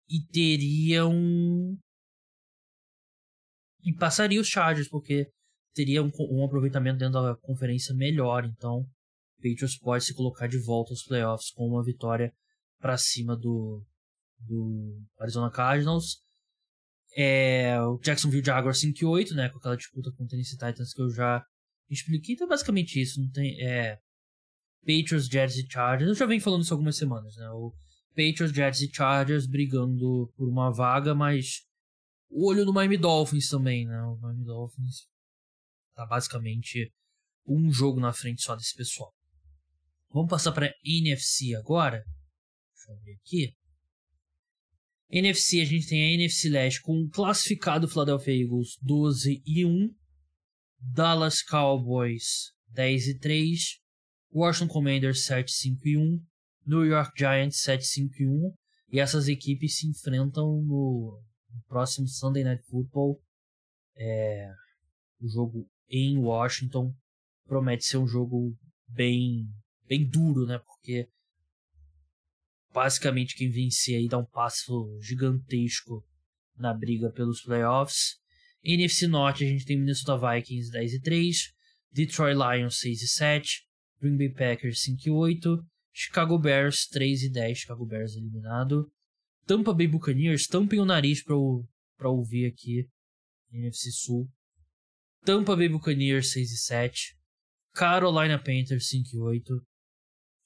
E 0.08 0.22
teria 0.32 1.06
um. 1.06 1.78
E 3.84 3.94
passaria 3.94 4.40
os 4.40 4.48
Chargers, 4.48 4.88
porque 4.88 5.30
teria 5.74 6.04
um, 6.04 6.12
um 6.30 6.46
aproveitamento 6.46 7.00
dentro 7.00 7.22
da 7.22 7.36
conferência 7.36 7.94
melhor. 7.96 8.46
Então, 8.46 8.88
Patriots 9.42 9.78
pode 9.78 10.06
se 10.06 10.14
colocar 10.14 10.48
de 10.48 10.58
volta 10.58 10.92
aos 10.92 11.04
playoffs 11.04 11.52
com 11.52 11.68
uma 11.68 11.84
vitória 11.84 12.34
para 12.80 12.98
cima 12.98 13.36
do, 13.36 13.84
do 14.40 15.02
Arizona 15.20 15.52
Cardinals. 15.52 16.22
É, 17.16 17.80
o 17.82 17.98
Jacksonville 18.00 18.46
Jaguars 18.46 18.80
5 18.80 19.06
8, 19.06 19.34
né, 19.34 19.50
com 19.50 19.58
aquela 19.58 19.76
disputa 19.76 20.12
com 20.12 20.24
o 20.24 20.28
Tennessee 20.28 20.58
Titans 20.58 20.94
que 20.94 21.02
eu 21.02 21.10
já 21.10 21.46
expliquei. 21.90 22.36
Então, 22.36 22.48
é 22.48 22.50
basicamente 22.50 23.02
isso. 23.02 23.22
Não 23.22 23.30
tem, 23.30 23.60
é, 23.62 24.00
Patriots, 24.82 25.28
Jets 25.28 25.58
e 25.58 25.68
Chargers. 25.70 26.10
Eu 26.10 26.16
já 26.16 26.26
venho 26.26 26.42
falando 26.42 26.64
isso 26.64 26.74
algumas 26.74 26.98
semanas, 26.98 27.36
né? 27.36 27.50
O 27.52 27.74
Patriots, 28.10 28.52
Jets 28.54 28.82
e 28.82 28.94
Chargers 28.94 29.46
brigando 29.46 30.32
por 30.36 30.50
uma 30.50 30.72
vaga, 30.72 31.14
mas 31.14 31.62
olho 32.30 32.66
no 32.66 32.74
Miami 32.74 32.98
Dolphins 32.98 33.50
também, 33.50 33.86
né? 33.86 34.02
O 34.04 34.18
Miami 34.18 34.46
Dolphins 34.46 35.08
tá 35.96 36.06
basicamente 36.06 36.92
um 37.46 37.72
jogo 37.72 38.00
na 38.00 38.14
frente 38.14 38.42
só 38.42 38.56
desse 38.56 38.76
pessoal. 38.76 39.14
Vamos 40.14 40.30
passar 40.30 40.52
para 40.52 40.74
NFC 40.84 41.56
agora. 41.56 42.04
Deixa 42.74 42.92
eu 42.92 42.96
abrir 42.96 43.14
aqui. 43.14 43.56
NFC, 45.10 45.62
a 45.62 45.66
gente 45.66 45.88
tem 45.88 46.04
a 46.04 46.14
NFC 46.14 46.50
Leste 46.50 46.82
com 46.82 47.02
o 47.02 47.10
classificado 47.10 47.88
Philadelphia 47.88 48.44
Eagles 48.44 48.78
12 48.82 49.42
e 49.46 49.66
1, 49.66 49.94
Dallas 50.80 51.42
Cowboys 51.42 52.54
10 52.70 53.08
e 53.08 53.20
3, 53.20 53.80
Washington 54.34 54.74
Commanders 54.74 55.26
7 55.26 55.52
5 55.52 55.88
e 55.88 55.98
1, 55.98 56.26
New 56.66 56.86
York 56.86 57.12
Giants 57.18 57.62
7 57.62 57.86
5 57.86 58.16
e 58.20 58.28
1, 58.28 58.54
e 58.94 59.00
essas 59.00 59.28
equipes 59.28 59.78
se 59.78 59.88
enfrentam 59.88 60.62
no, 60.62 61.22
no 61.50 61.62
próximo 61.68 62.08
Sunday 62.08 62.44
Night 62.44 62.64
Football. 62.64 63.22
É, 63.98 64.50
o 65.20 65.28
jogo 65.28 65.70
em 65.90 66.18
Washington 66.18 66.94
promete 67.46 67.84
ser 67.84 67.98
um 67.98 68.08
jogo 68.08 68.58
bem 68.88 69.46
bem 69.92 70.08
duro, 70.08 70.46
né? 70.46 70.58
Porque 70.60 71.10
basicamente 72.74 73.36
quem 73.36 73.52
vencer 73.52 73.98
aí 73.98 74.08
dá 74.08 74.18
um 74.18 74.26
passo 74.26 74.98
gigantesco 75.02 76.02
na 76.56 76.74
briga 76.74 77.12
pelos 77.12 77.42
playoffs. 77.42 78.18
NFC 78.64 79.06
Norte 79.06 79.44
a 79.44 79.48
gente 79.48 79.66
tem 79.66 79.78
Minnesota 79.78 80.16
Vikings 80.16 80.72
10 80.72 80.94
e 80.94 81.02
3, 81.02 81.54
Detroit 81.92 82.38
Lions 82.38 82.80
6 82.80 83.02
e 83.02 83.08
7, 83.08 83.68
Green 84.00 84.16
Bay 84.16 84.30
Packers 84.30 84.82
5 84.82 85.02
e 85.06 85.12
8, 85.12 85.66
Chicago 85.92 86.40
Bears 86.40 86.88
3 86.88 87.24
e 87.24 87.30
10, 87.30 87.58
Chicago 87.58 87.86
Bears 87.86 88.16
eliminado. 88.16 88.90
Tampa 89.46 89.74
Bay 89.74 89.88
Buccaneers, 89.88 90.48
tampem 90.48 90.80
o 90.80 90.86
nariz 90.86 91.22
para 91.22 91.36
pra 91.98 92.10
ouvir 92.10 92.46
aqui, 92.46 92.88
NFC 93.52 93.92
Sul. 93.92 94.30
Tampa 95.26 95.54
Bay 95.56 95.68
Buccaneers 95.68 96.32
6 96.32 96.52
e 96.52 96.58
7, 96.58 97.18
Carolina 97.74 98.38
Panthers 98.38 98.88
5 98.88 99.10
e 99.14 99.20
8, 99.20 99.68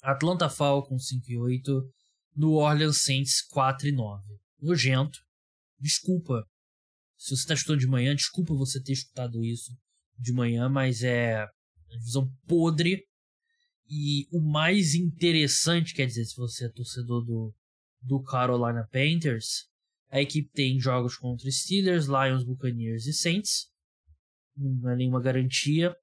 Atlanta 0.06 0.48
Falcons 0.48 1.08
5 1.08 1.32
e 1.32 1.38
8, 1.38 1.94
New 2.36 2.52
Orleans 2.52 3.02
Saints 3.02 3.42
4 3.50 3.88
e 3.88 3.92
9. 3.92 4.24
Nojento. 4.62 5.18
Desculpa. 5.80 6.46
Se 7.18 7.30
você 7.30 7.42
está 7.42 7.54
escutando 7.56 7.80
de 7.80 7.88
manhã, 7.88 8.16
desculpa 8.16 8.54
você 8.54 8.80
ter 8.80 8.94
escutado 8.94 9.44
isso 9.44 9.72
de 10.20 10.32
manhã, 10.32 10.70
mas 10.70 11.02
é 11.02 11.44
uma 11.90 11.98
divisão 11.98 12.32
podre. 12.48 13.04
E 13.90 14.28
o 14.32 14.40
mais 14.40 14.94
interessante, 14.94 15.94
quer 15.96 16.06
dizer, 16.06 16.26
se 16.26 16.36
você 16.36 16.66
é 16.66 16.70
torcedor 16.70 17.26
do, 17.26 17.56
do 18.00 18.22
Carolina 18.22 18.88
Panthers, 18.92 19.66
a 20.10 20.22
equipe 20.22 20.52
tem 20.52 20.80
jogos 20.80 21.18
contra 21.18 21.50
Steelers, 21.50 22.06
Lions, 22.06 22.44
Buccaneers 22.44 23.08
e 23.08 23.14
Saints. 23.14 23.72
Não 24.56 24.92
é 24.92 24.96
nenhuma 24.96 25.20
garantia. 25.20 25.96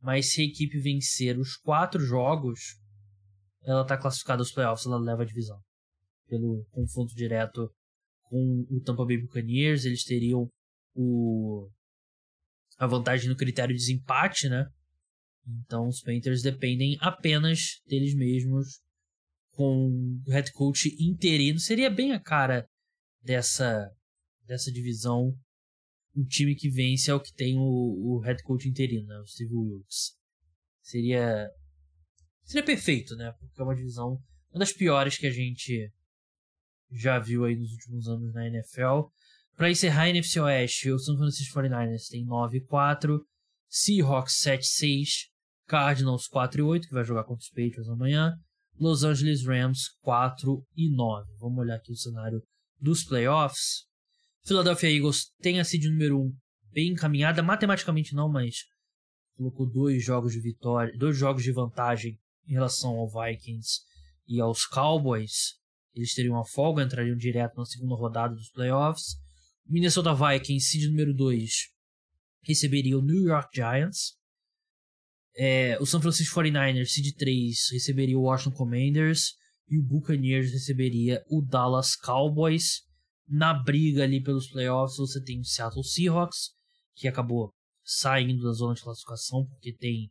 Mas 0.00 0.32
se 0.32 0.40
a 0.40 0.44
equipe 0.44 0.78
vencer 0.78 1.38
os 1.38 1.54
quatro 1.56 2.00
jogos, 2.00 2.80
ela 3.64 3.82
está 3.82 3.96
classificada 3.96 4.42
aos 4.42 4.52
playoffs, 4.52 4.86
ela 4.86 4.98
leva 4.98 5.22
a 5.22 5.26
divisão. 5.26 5.58
Pelo 6.28 6.64
confronto 6.70 7.14
direto 7.14 7.70
com 8.24 8.66
o 8.70 8.80
Tampa 8.80 9.04
Bay 9.04 9.20
Buccaneers, 9.20 9.84
eles 9.84 10.04
teriam 10.04 10.48
o, 10.94 11.68
a 12.78 12.86
vantagem 12.86 13.28
no 13.28 13.36
critério 13.36 13.74
de 13.74 13.80
desempate, 13.80 14.48
né? 14.48 14.66
Então 15.46 15.88
os 15.88 16.00
Panthers 16.00 16.42
dependem 16.42 16.96
apenas 17.00 17.80
deles 17.86 18.14
mesmos 18.14 18.80
com 19.50 20.20
o 20.26 20.30
head 20.30 20.50
coach 20.52 20.88
interino. 20.98 21.58
Seria 21.58 21.90
bem 21.90 22.12
a 22.12 22.20
cara 22.20 22.66
dessa, 23.22 23.90
dessa 24.46 24.70
divisão. 24.70 25.34
Um 26.14 26.24
time 26.24 26.54
que 26.54 26.68
vence 26.68 27.10
é 27.10 27.14
o 27.14 27.20
que 27.20 27.32
tem 27.32 27.56
o, 27.56 27.62
o 27.62 28.20
head 28.20 28.42
coach 28.42 28.68
interino, 28.68 29.06
né? 29.06 29.18
o 29.18 29.26
Steve 29.26 29.54
Wilkes. 29.54 30.16
Seria 30.82 31.48
seria 32.44 32.64
perfeito, 32.64 33.14
né? 33.16 33.32
Porque 33.38 33.60
é 33.60 33.64
uma 33.64 33.74
divisão, 33.74 34.18
uma 34.50 34.60
das 34.60 34.72
piores 34.72 35.16
que 35.16 35.26
a 35.26 35.30
gente 35.30 35.90
já 36.90 37.18
viu 37.18 37.44
aí 37.44 37.56
nos 37.56 37.72
últimos 37.72 38.08
anos 38.08 38.32
na 38.34 38.46
NFL. 38.46 39.08
Para 39.56 39.70
encerrar 39.70 40.02
a 40.02 40.08
NFC 40.08 40.40
Oeste, 40.40 40.90
o 40.90 40.98
San 40.98 41.16
Francisco 41.16 41.58
49ers 41.58 42.08
tem 42.10 42.24
9 42.24 42.58
e 42.58 42.60
4, 42.62 43.24
Seahawks 43.68 44.38
7 44.38 44.62
e 44.62 44.66
6, 44.66 45.08
Cardinals 45.66 46.26
4 46.26 46.60
e 46.60 46.62
8, 46.62 46.88
que 46.88 46.94
vai 46.94 47.04
jogar 47.04 47.24
contra 47.24 47.42
os 47.42 47.48
Patriots 47.48 47.88
amanhã, 47.88 48.34
Los 48.78 49.04
Angeles 49.04 49.44
Rams 49.44 49.90
4 50.00 50.66
e 50.76 50.94
9. 50.94 51.30
Vamos 51.38 51.58
olhar 51.58 51.76
aqui 51.76 51.92
o 51.92 51.96
cenário 51.96 52.42
dos 52.80 53.04
playoffs. 53.04 53.86
Philadelphia 54.44 54.90
Eagles 54.90 55.32
tem 55.40 55.60
a 55.60 55.64
seed 55.64 55.84
número 55.84 56.20
1 56.20 56.36
bem 56.72 56.92
encaminhada, 56.92 57.42
matematicamente 57.42 58.14
não, 58.14 58.28
mas 58.28 58.64
colocou 59.36 59.70
dois 59.70 60.02
jogos 60.02 60.32
de 60.32 60.40
vitória, 60.40 60.92
dois 60.98 61.16
jogos 61.16 61.42
de 61.42 61.52
vantagem 61.52 62.18
em 62.46 62.52
relação 62.52 62.96
ao 62.96 63.08
Vikings 63.08 63.80
e 64.26 64.40
aos 64.40 64.66
Cowboys, 64.66 65.60
eles 65.94 66.14
teriam 66.14 66.34
uma 66.34 66.46
folga, 66.46 66.82
entrariam 66.82 67.16
direto 67.16 67.56
na 67.56 67.64
segunda 67.64 67.94
rodada 67.94 68.34
dos 68.34 68.50
playoffs. 68.50 69.16
Minnesota 69.66 70.14
Vikings, 70.14 70.66
seed 70.66 70.90
número 70.90 71.14
2, 71.14 71.50
receberia 72.44 72.98
o 72.98 73.02
New 73.02 73.24
York 73.24 73.48
Giants. 73.54 74.16
É, 75.36 75.78
o 75.80 75.86
San 75.86 76.00
Francisco 76.00 76.40
49ers, 76.40 76.88
seed 76.88 77.14
3, 77.16 77.68
receberia 77.72 78.18
o 78.18 78.22
Washington 78.22 78.56
Commanders. 78.56 79.34
E 79.68 79.78
o 79.78 79.82
Buccaneers 79.82 80.52
receberia 80.52 81.22
o 81.30 81.40
Dallas 81.40 81.96
Cowboys. 81.96 82.82
Na 83.26 83.54
briga 83.54 84.02
ali 84.02 84.22
pelos 84.22 84.48
playoffs, 84.48 84.98
você 84.98 85.22
tem 85.22 85.40
o 85.40 85.44
Seattle 85.44 85.84
Seahawks, 85.84 86.50
que 86.94 87.08
acabou 87.08 87.54
saindo 87.84 88.42
da 88.42 88.52
zona 88.52 88.74
de 88.74 88.82
classificação, 88.82 89.46
porque 89.46 89.72
tem 89.72 90.10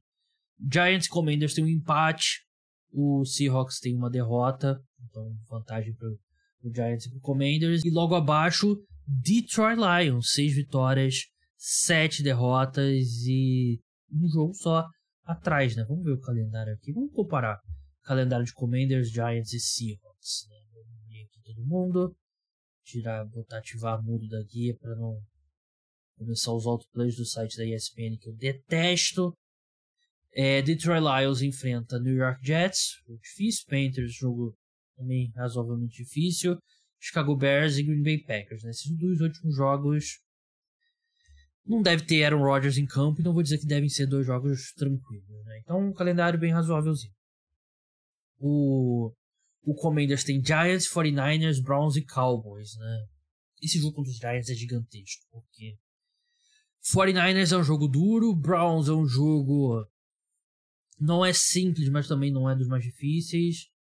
Giants 0.72 1.06
e 1.06 1.10
Commanders 1.10 1.53
tem 1.53 1.63
um 1.63 1.68
empate, 1.68 2.46
o 2.91 3.25
Seahawks 3.25 3.80
tem 3.80 3.96
uma 3.96 4.10
derrota, 4.10 4.82
então 5.10 5.34
vantagem 5.50 5.94
para 5.96 6.10
o 6.10 6.74
Giants 6.74 7.06
e 7.06 7.10
para 7.10 7.20
Commanders. 7.22 7.84
E 7.86 7.89
logo 7.89 8.15
abaixo, 8.15 8.75
Detroit 9.08 9.77
Lions, 9.77 10.32
seis 10.32 10.53
vitórias, 10.53 11.25
sete 11.58 12.22
derrotas 12.22 13.08
e 13.25 13.80
um 14.12 14.27
jogo 14.27 14.53
só 14.53 14.86
atrás, 15.24 15.75
né? 15.75 15.86
Vamos 15.88 16.03
ver 16.03 16.13
o 16.13 16.20
calendário 16.20 16.74
aqui, 16.74 16.91
vamos 16.91 17.12
comparar 17.13 17.60
calendário 18.03 18.46
de 18.46 18.53
Commanders, 18.53 19.10
Giants 19.10 19.53
e 19.53 19.60
Seahawks. 19.60 20.48
Né? 20.50 20.56
Vamos 20.74 21.08
ver 21.08 21.24
aqui 21.24 21.41
todo 21.44 21.65
mundo. 21.65 22.15
tirar, 22.84 23.25
botar 23.25 23.60
ativar 23.60 24.03
mudo 24.03 24.27
da 24.27 24.44
guia 24.44 24.75
para 24.77 24.96
não 24.96 25.18
começar 26.18 26.53
os 26.53 26.65
autoplays 26.65 27.15
do 27.15 27.25
site 27.25 27.58
da 27.58 27.65
ESPN 27.65 28.18
que 28.20 28.27
eu 28.27 28.36
detesto. 28.36 29.34
É, 30.33 30.61
Detroit 30.61 31.01
Lions 31.01 31.41
enfrenta 31.41 32.00
New 32.00 32.15
York 32.15 32.39
Jets, 32.45 33.01
difícil. 33.21 33.65
Panthers, 33.69 34.13
jogo 34.13 34.55
também 34.95 35.31
razoavelmente 35.35 36.03
difícil. 36.03 36.57
Chicago 37.00 37.35
Bears 37.35 37.77
e 37.77 37.83
Green 37.83 38.03
Bay 38.03 38.19
Packers. 38.19 38.63
Né? 38.63 38.69
Esses 38.69 38.95
dois 38.97 39.19
últimos 39.19 39.55
jogos 39.55 40.19
não 41.65 41.81
deve 41.81 42.05
ter 42.05 42.23
Aaron 42.23 42.43
Rodgers 42.43 42.77
em 42.77 42.85
campo, 42.85 43.19
então 43.19 43.33
vou 43.33 43.43
dizer 43.43 43.57
que 43.57 43.65
devem 43.65 43.89
ser 43.89 44.05
dois 44.05 44.25
jogos 44.25 44.73
tranquilos. 44.73 45.45
Né? 45.45 45.59
Então, 45.59 45.79
um 45.89 45.93
calendário 45.93 46.39
bem 46.39 46.51
razoávelzinho. 46.51 47.13
O, 48.38 49.13
o 49.63 49.75
Commanders 49.75 50.23
tem 50.23 50.43
Giants, 50.43 50.88
49ers, 50.88 51.61
Browns 51.61 51.95
e 51.95 52.05
Cowboys. 52.05 52.75
Né? 52.77 53.05
Esse 53.61 53.79
jogo 53.79 53.95
contra 53.95 54.11
os 54.11 54.17
Giants 54.17 54.50
é 54.50 54.53
gigantesco, 54.53 55.25
porque 55.31 55.77
49ers 56.93 57.51
é 57.51 57.57
um 57.57 57.63
jogo 57.63 57.88
duro, 57.88 58.35
Browns 58.35 58.88
é 58.88 58.93
um 58.93 59.05
jogo. 59.05 59.85
Não 61.01 61.25
é 61.25 61.34
simples, 61.34 61.89
mas 61.89 62.08
também 62.08 62.31
não 62.31 62.48
é 62.48 62.55
dos 62.55 62.67
mais 62.67 62.84
difíceis. 62.84 63.72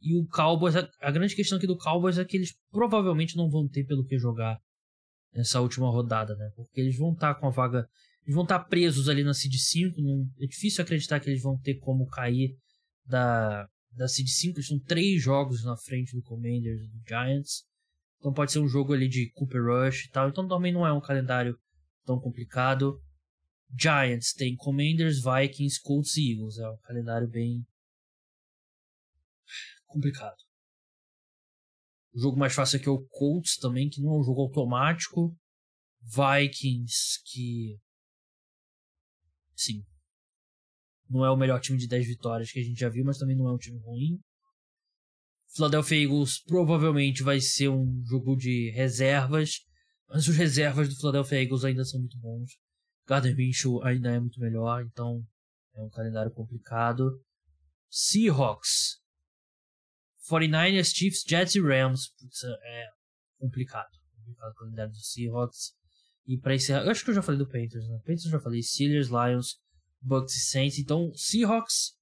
E 0.00 0.16
o 0.16 0.24
Cowboys, 0.28 0.76
a, 0.76 0.88
a 1.00 1.10
grande 1.10 1.34
questão 1.34 1.58
aqui 1.58 1.66
do 1.66 1.76
Cowboys 1.76 2.18
é 2.18 2.24
que 2.24 2.36
eles 2.36 2.54
provavelmente 2.70 3.36
não 3.36 3.50
vão 3.50 3.66
ter 3.66 3.82
pelo 3.82 4.04
que 4.04 4.16
jogar 4.16 4.60
nessa 5.34 5.60
última 5.60 5.90
rodada, 5.90 6.36
né? 6.36 6.52
Porque 6.54 6.80
eles 6.80 6.96
vão 6.96 7.12
estar 7.12 7.34
tá 7.34 7.40
com 7.40 7.48
a 7.48 7.50
vaga. 7.50 7.88
Eles 8.22 8.32
vão 8.32 8.44
estar 8.44 8.60
tá 8.60 8.64
presos 8.64 9.08
ali 9.08 9.24
na 9.24 9.34
Seed 9.34 9.54
5. 9.54 10.00
Não, 10.00 10.24
é 10.38 10.46
difícil 10.46 10.84
acreditar 10.84 11.18
que 11.18 11.28
eles 11.28 11.42
vão 11.42 11.58
ter 11.58 11.80
como 11.80 12.06
cair 12.06 12.56
da, 13.04 13.66
da 13.90 14.06
Seed 14.06 14.28
5. 14.28 14.60
Eles 14.60 14.84
três 14.86 15.20
jogos 15.20 15.64
na 15.64 15.76
frente 15.76 16.14
do 16.14 16.22
Commanders 16.22 16.80
e 16.80 16.88
do 16.88 17.02
Giants. 17.08 17.64
Então 18.20 18.32
pode 18.32 18.52
ser 18.52 18.60
um 18.60 18.68
jogo 18.68 18.92
ali 18.92 19.08
de 19.08 19.32
Cooper 19.32 19.64
Rush 19.64 20.04
e 20.04 20.10
tal. 20.10 20.28
Então 20.28 20.46
também 20.46 20.72
não 20.72 20.86
é 20.86 20.92
um 20.92 21.00
calendário 21.00 21.58
tão 22.06 22.20
complicado. 22.20 23.00
Giants 23.76 24.32
tem 24.32 24.56
Commanders, 24.56 25.22
Vikings, 25.22 25.80
Colts 25.82 26.16
e 26.16 26.32
Eagles. 26.32 26.58
É 26.58 26.68
um 26.68 26.76
calendário 26.78 27.28
bem 27.28 27.66
complicado. 29.86 30.36
O 32.14 32.20
jogo 32.20 32.38
mais 32.38 32.54
fácil 32.54 32.78
aqui 32.78 32.88
é 32.88 32.92
o 32.92 33.06
Colts 33.10 33.56
também, 33.56 33.88
que 33.88 34.00
não 34.00 34.14
é 34.14 34.18
um 34.20 34.24
jogo 34.24 34.42
automático. 34.42 35.36
Vikings, 36.02 37.22
que. 37.24 37.78
Sim. 39.54 39.84
Não 41.08 41.24
é 41.24 41.30
o 41.30 41.36
melhor 41.36 41.60
time 41.60 41.78
de 41.78 41.88
10 41.88 42.06
vitórias 42.06 42.50
que 42.50 42.60
a 42.60 42.62
gente 42.62 42.78
já 42.78 42.88
viu, 42.88 43.04
mas 43.04 43.18
também 43.18 43.36
não 43.36 43.48
é 43.48 43.52
um 43.52 43.58
time 43.58 43.78
ruim. 43.78 44.20
Philadelphia 45.54 46.04
Eagles 46.04 46.42
provavelmente 46.44 47.22
vai 47.22 47.40
ser 47.40 47.68
um 47.68 48.02
jogo 48.04 48.36
de 48.36 48.70
reservas, 48.70 49.66
mas 50.06 50.28
os 50.28 50.36
reservas 50.36 50.88
do 50.88 50.96
Philadelphia 50.96 51.42
Eagles 51.42 51.64
ainda 51.64 51.84
são 51.84 52.00
muito 52.00 52.18
bons. 52.18 52.52
Gardner 53.08 53.34
Minshew 53.34 53.82
ainda 53.82 54.10
é 54.10 54.20
muito 54.20 54.38
melhor, 54.38 54.84
então 54.84 55.24
é 55.74 55.80
um 55.80 55.88
calendário 55.88 56.30
complicado. 56.30 57.20
Seahawks 57.88 59.00
49ers, 60.28 60.94
Chiefs, 60.94 61.24
Jets 61.26 61.54
e 61.54 61.60
Rams. 61.60 62.12
Putz, 62.18 62.44
é 62.44 62.86
complicado. 63.38 63.88
Complicado 64.14 64.50
o 64.50 64.54
calendário 64.54 64.92
do 64.92 64.98
Seahawks. 64.98 65.72
E 66.26 66.36
para 66.36 66.54
encerrar, 66.54 66.84
eu 66.84 66.90
acho 66.90 67.02
que 67.02 67.10
eu 67.10 67.14
já 67.14 67.22
falei 67.22 67.38
do 67.38 67.48
Panthers, 67.48 67.88
né? 67.88 67.96
Panthers 68.00 68.26
eu 68.26 68.32
já 68.32 68.40
falei, 68.40 68.62
Steelers, 68.62 69.08
Lions, 69.08 69.58
Bucks 70.02 70.36
e 70.36 70.40
Saints. 70.40 70.78
Então, 70.78 71.10
Seahawks. 71.14 71.96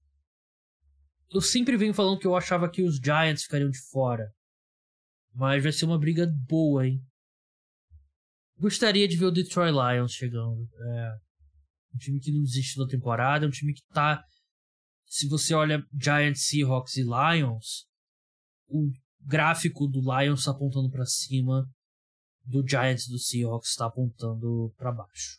Eu 1.33 1.41
sempre 1.41 1.77
venho 1.77 1.95
falando 1.95 2.19
que 2.19 2.27
eu 2.27 2.35
achava 2.35 2.69
que 2.69 2.83
os 2.83 2.97
Giants 2.97 3.45
ficariam 3.45 3.71
de 3.71 3.79
fora. 3.91 4.33
Mas 5.33 5.63
vai 5.63 5.71
ser 5.71 5.85
uma 5.85 5.99
briga 5.99 6.27
boa, 6.27 6.87
hein? 6.87 7.01
Gostaria 8.59 9.07
de 9.07 9.17
ver 9.17 9.27
o 9.27 9.31
Detroit 9.31 9.73
Lions 9.73 10.13
chegando. 10.13 10.69
É. 10.81 11.13
Um 11.95 11.99
time 11.99 12.21
que 12.21 12.33
não 12.33 12.43
desiste 12.43 12.79
da 12.79 12.87
temporada, 12.87 13.47
um 13.47 13.51
time 13.51 13.73
que 13.73 13.83
tá. 13.93 14.23
Se 15.07 15.29
você 15.29 15.55
olha 15.55 15.83
Giants, 15.93 16.47
Seahawks 16.47 16.97
e 16.97 17.03
Lions, 17.03 17.87
o 18.69 18.91
gráfico 19.21 19.87
do 19.87 20.01
Lions 20.01 20.41
está 20.41 20.51
apontando 20.51 20.91
para 20.91 21.07
cima, 21.07 21.65
do 22.45 22.67
Giants 22.67 23.09
do 23.09 23.19
Seahawks 23.19 23.71
está 23.71 23.87
apontando 23.87 24.73
para 24.77 24.93
baixo. 24.93 25.39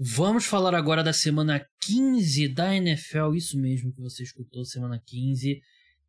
Vamos 0.00 0.46
falar 0.46 0.74
agora 0.74 1.02
da 1.02 1.12
semana 1.12 1.64
15 1.82 2.54
da 2.54 2.74
NFL, 2.74 3.34
isso 3.34 3.58
mesmo 3.58 3.92
que 3.92 4.00
você 4.00 4.22
escutou, 4.22 4.64
semana 4.64 5.00
15. 5.04 5.60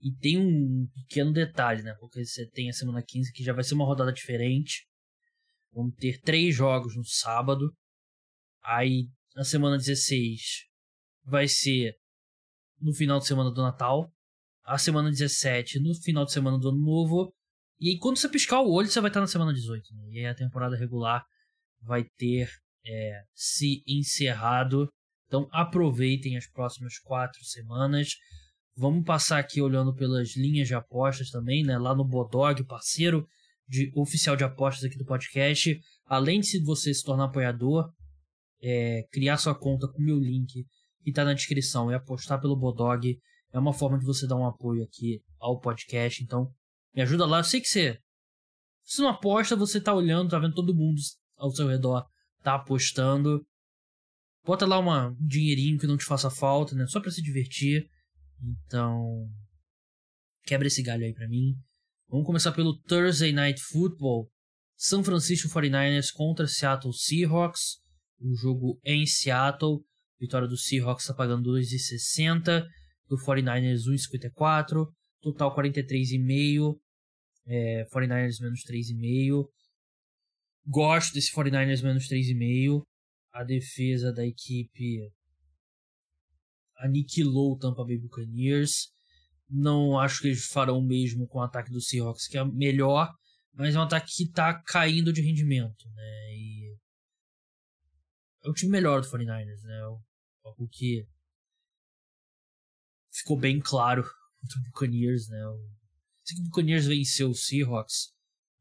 E 0.01 0.11
tem 0.13 0.37
um 0.37 0.87
pequeno 0.93 1.33
detalhe, 1.33 1.81
né? 1.81 1.93
Porque 1.99 2.23
você 2.23 2.45
tem 2.47 2.69
a 2.69 2.73
semana 2.73 3.01
15 3.01 3.33
que 3.33 3.43
já 3.43 3.51
vai 3.51 3.63
ser 3.63 3.73
uma 3.73 3.85
rodada 3.85 4.13
diferente. 4.13 4.87
Vamos 5.73 5.95
ter 5.95 6.19
três 6.21 6.55
jogos 6.55 6.95
no 6.95 7.03
sábado. 7.05 7.73
Aí 8.63 9.07
na 9.35 9.43
semana 9.43 9.77
16 9.77 10.67
vai 11.23 11.47
ser 11.47 11.95
no 12.79 12.93
final 12.93 13.19
de 13.19 13.27
semana 13.27 13.51
do 13.51 13.61
Natal 13.61 14.11
a 14.69 14.77
semana 14.77 15.09
17 15.09 15.79
no 15.79 15.95
final 15.95 16.25
de 16.25 16.31
semana 16.31 16.57
do 16.59 16.69
ano 16.69 16.79
novo. 16.79 17.33
E 17.79 17.89
aí, 17.89 17.97
quando 17.97 18.17
você 18.17 18.29
piscar 18.29 18.61
o 18.61 18.71
olho, 18.71 18.87
você 18.87 19.01
vai 19.01 19.09
estar 19.09 19.19
na 19.19 19.27
semana 19.27 19.51
18. 19.51 19.95
Né? 19.95 20.09
E 20.11 20.19
aí 20.19 20.25
a 20.27 20.35
temporada 20.35 20.75
regular 20.75 21.25
vai 21.81 22.03
ter 22.17 22.47
é, 22.85 23.23
se 23.33 23.81
encerrado. 23.87 24.87
Então 25.27 25.47
aproveitem 25.51 26.37
as 26.37 26.47
próximas 26.47 26.99
quatro 26.99 27.43
semanas. 27.43 28.09
Vamos 28.75 29.03
passar 29.05 29.39
aqui 29.39 29.59
olhando 29.59 29.93
pelas 29.93 30.35
linhas 30.35 30.67
de 30.67 30.75
apostas 30.75 31.31
também, 31.31 31.63
né? 31.63 31.77
Lá 31.77 31.95
no 31.95 32.05
Bodog, 32.05 32.63
parceiro 32.65 33.25
de 33.69 33.91
oficial 33.95 34.35
de 34.35 34.43
apostas 34.43 34.83
aqui 34.83 34.97
do 34.97 35.05
podcast. 35.05 35.79
Além 36.05 36.41
de 36.41 36.61
você 36.63 36.93
se 36.93 37.03
tornar 37.03 37.25
apoiador, 37.25 37.89
é, 38.61 39.03
criar 39.11 39.37
sua 39.37 39.53
conta 39.53 39.87
com 39.87 40.01
o 40.01 40.05
meu 40.05 40.19
link 40.19 40.65
que 41.01 41.09
está 41.09 41.23
na 41.23 41.33
descrição 41.33 41.89
e 41.89 41.93
apostar 41.93 42.41
pelo 42.41 42.57
Bodog 42.57 43.17
é 43.53 43.59
uma 43.59 43.73
forma 43.73 43.97
de 43.97 44.05
você 44.05 44.27
dar 44.27 44.35
um 44.35 44.45
apoio 44.45 44.83
aqui 44.83 45.21
ao 45.39 45.59
podcast. 45.59 46.21
Então, 46.23 46.51
me 46.93 47.01
ajuda 47.01 47.25
lá. 47.25 47.39
Eu 47.39 47.43
sei 47.43 47.61
que 47.61 47.67
você. 47.67 47.97
Se 48.83 49.01
não 49.01 49.09
aposta, 49.09 49.55
você 49.55 49.79
tá 49.79 49.93
olhando, 49.93 50.31
tá 50.31 50.39
vendo 50.39 50.55
todo 50.55 50.75
mundo 50.75 50.99
ao 51.37 51.51
seu 51.51 51.67
redor 51.67 52.05
tá 52.43 52.55
apostando. 52.55 53.45
Bota 54.43 54.65
lá 54.65 54.79
uma, 54.79 55.09
um 55.09 55.27
dinheirinho 55.27 55.77
que 55.77 55.87
não 55.87 55.97
te 55.97 56.05
faça 56.05 56.29
falta, 56.29 56.75
né? 56.75 56.85
Só 56.87 56.99
para 56.99 57.11
se 57.11 57.21
divertir. 57.21 57.89
Então, 58.41 59.29
quebra 60.43 60.67
esse 60.67 60.81
galho 60.81 61.05
aí 61.05 61.13
para 61.13 61.27
mim. 61.27 61.55
Vamos 62.11 62.25
começar 62.25 62.51
pelo 62.53 62.75
Thursday 62.75 63.31
Night 63.31 63.61
Football. 63.61 64.31
São 64.75 65.03
Francisco 65.03 65.47
49ers 65.47 66.11
contra 66.11 66.47
Seattle 66.47 66.91
Seahawks. 66.91 67.77
O 68.19 68.33
jogo 68.35 68.79
é 68.83 68.95
em 68.95 69.05
Seattle. 69.05 69.85
Vitória 70.19 70.47
do 70.47 70.57
Seahawks 70.57 71.03
está 71.03 71.13
pagando 71.13 71.51
2,60 71.51 72.65
do 73.07 73.15
49ers 73.15 73.81
1,54, 73.87 74.87
total 75.21 75.55
43,5, 75.55 76.79
é, 77.45 77.85
49ers 77.93 78.41
menos 78.41 78.63
3,5. 78.63 79.47
Gosto 80.65 81.13
desse 81.13 81.31
49ers 81.31 81.83
menos 81.83 82.07
3,5. 82.07 82.81
A 83.31 83.43
defesa 83.43 84.11
da 84.11 84.25
equipe 84.25 85.11
aniquilou 86.77 87.53
o 87.53 87.57
Tampa 87.59 87.85
Bay 87.85 87.99
Buccaneers. 87.99 88.91
Não 89.49 89.99
acho 89.99 90.21
que 90.21 90.27
eles 90.27 90.45
farão 90.45 90.77
o 90.77 90.85
mesmo 90.85 91.27
com 91.27 91.39
o 91.39 91.41
ataque 91.41 91.71
do 91.71 91.81
Seahawks, 91.81 92.27
que 92.27 92.37
é 92.37 92.45
melhor, 92.45 93.11
mas 93.53 93.75
é 93.75 93.79
um 93.79 93.83
ataque 93.83 94.11
que 94.15 94.23
está 94.23 94.61
caindo 94.63 95.11
de 95.11 95.21
rendimento, 95.21 95.89
né? 95.89 96.35
E 96.35 96.77
é 98.43 98.49
o 98.49 98.53
time 98.53 98.71
melhor 98.71 99.01
do 99.01 99.07
49ers, 99.07 99.61
né? 99.63 99.85
O 100.43 100.67
que 100.67 101.07
ficou 103.11 103.37
bem 103.37 103.59
claro 103.59 104.03
contra 104.39 104.59
o 104.59 104.63
Buccaneers, 104.63 105.27
né? 105.29 105.41
Eu 105.43 105.57
sei 106.23 106.35
que 106.35 106.41
o 106.41 106.45
Buccaneers 106.45 106.85
venceu 106.85 107.29
o 107.29 107.35
Seahawks, 107.35 108.13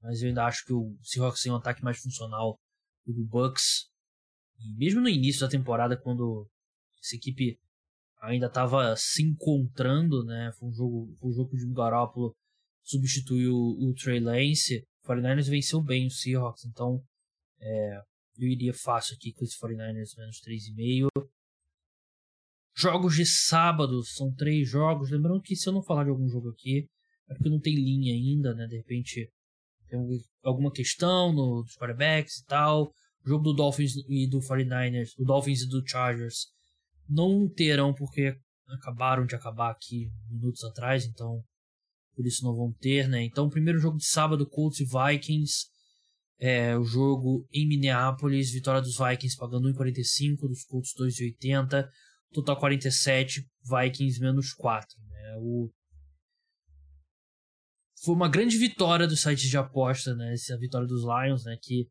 mas 0.02 0.22
eu 0.22 0.28
ainda 0.28 0.46
acho 0.46 0.64
que 0.64 0.72
o 0.72 0.96
Seahawks 1.02 1.42
tem 1.42 1.52
um 1.52 1.56
ataque 1.56 1.82
mais 1.82 1.98
funcional 1.98 2.58
do 3.06 3.14
que 3.14 3.20
o 3.20 3.26
Bucks. 3.26 3.90
E 4.58 4.74
mesmo 4.76 5.00
no 5.00 5.08
início 5.08 5.42
da 5.42 5.48
temporada, 5.48 5.96
quando 5.96 6.50
essa 7.00 7.14
equipe 7.14 7.60
ainda 8.20 8.46
estava 8.46 8.94
se 8.96 9.22
encontrando, 9.22 10.24
né? 10.24 10.50
Foi 10.58 10.68
um 10.68 10.72
jogo, 10.72 11.14
foi 11.18 11.30
um 11.30 11.34
jogo 11.34 11.56
Jimmy 11.56 11.74
Garoppolo 11.74 12.34
substituiu 12.88 13.54
o, 13.54 13.94
Trey 13.94 14.18
Lance. 14.18 14.84
O 15.04 15.08
49ers 15.08 15.48
venceu 15.48 15.82
bem 15.82 16.06
o 16.06 16.10
Seahawks, 16.10 16.64
então 16.64 17.02
é, 17.60 18.00
eu 18.38 18.48
iria 18.48 18.72
fácil 18.72 19.14
aqui 19.14 19.32
com 19.32 19.44
esse 19.44 19.58
49ers 19.58 20.16
menos 20.16 20.40
3,5. 20.40 21.08
Jogos 22.74 23.16
de 23.16 23.26
sábado, 23.26 24.02
são 24.04 24.32
três 24.34 24.68
jogos. 24.68 25.10
Lembrando 25.10 25.42
que 25.42 25.56
se 25.56 25.68
eu 25.68 25.72
não 25.72 25.82
falar 25.82 26.04
de 26.04 26.10
algum 26.10 26.28
jogo 26.28 26.50
aqui, 26.50 26.86
é 27.28 27.34
porque 27.34 27.50
não 27.50 27.60
tem 27.60 27.74
linha 27.74 28.14
ainda, 28.14 28.54
né? 28.54 28.66
De 28.66 28.76
repente 28.76 29.28
tem 29.88 29.98
alguma 30.44 30.70
questão 30.70 31.32
no, 31.32 31.64
quarterbacks 31.78 32.38
e 32.38 32.44
tal. 32.44 32.92
O 33.24 33.28
jogo 33.28 33.44
do 33.44 33.52
Dolphins 33.52 33.96
e 34.08 34.28
do 34.28 34.38
49ers, 34.38 35.10
do 35.16 35.24
Dolphins 35.24 35.62
e 35.62 35.68
do 35.68 35.82
Chargers, 35.86 36.46
não 37.08 37.48
terão 37.48 37.94
porque 37.94 38.36
acabaram 38.68 39.24
de 39.24 39.34
acabar 39.34 39.70
aqui 39.70 40.10
minutos 40.28 40.62
atrás, 40.64 41.06
então 41.06 41.42
por 42.14 42.26
isso 42.26 42.44
não 42.44 42.54
vão 42.54 42.72
ter, 42.72 43.08
né? 43.08 43.22
Então, 43.22 43.48
primeiro 43.48 43.78
jogo 43.78 43.96
de 43.96 44.06
sábado, 44.06 44.48
Colts 44.48 44.80
e 44.80 44.84
Vikings. 44.84 45.66
É, 46.40 46.76
o 46.76 46.84
jogo 46.84 47.46
em 47.52 47.66
Minneapolis, 47.66 48.50
vitória 48.50 48.80
dos 48.80 48.96
Vikings 48.96 49.36
pagando 49.36 49.68
1,45, 49.72 50.48
dos 50.48 50.64
Colts 50.64 50.92
2,80, 50.98 51.88
total 52.32 52.58
47, 52.58 53.44
Vikings 53.64 54.20
menos 54.20 54.52
4. 54.52 54.88
Né? 55.08 55.36
O... 55.38 55.70
Foi 58.04 58.14
uma 58.14 58.28
grande 58.28 58.56
vitória 58.56 59.06
dos 59.06 59.20
sites 59.20 59.48
de 59.48 59.56
aposta, 59.56 60.14
né? 60.14 60.32
Essa 60.32 60.56
vitória 60.58 60.86
dos 60.86 61.02
Lions, 61.02 61.44
né? 61.44 61.56
Que 61.60 61.88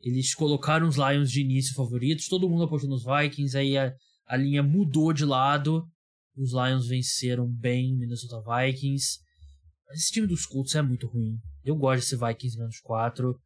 eles 0.00 0.34
colocaram 0.34 0.86
os 0.86 0.96
Lions 0.96 1.30
de 1.30 1.40
início 1.40 1.74
favoritos, 1.74 2.28
todo 2.28 2.48
mundo 2.48 2.64
apostou 2.64 2.90
nos 2.90 3.04
Vikings, 3.04 3.56
aí 3.56 3.76
a, 3.76 3.92
a 4.26 4.36
linha 4.36 4.62
mudou 4.62 5.12
de 5.12 5.24
lado, 5.24 5.88
os 6.36 6.52
Lions 6.52 6.86
venceram 6.86 7.48
bem 7.48 7.96
Minnesota 7.96 8.42
Vikings. 8.42 9.20
Mas 9.88 10.00
esse 10.00 10.12
time 10.12 10.26
dos 10.26 10.44
Colts 10.44 10.74
é 10.74 10.82
muito 10.82 11.06
ruim. 11.06 11.40
Eu 11.64 11.76
gosto 11.76 12.02
desse 12.02 12.16
Vikings 12.16 12.58
menos 12.58 12.80
4 12.80 13.40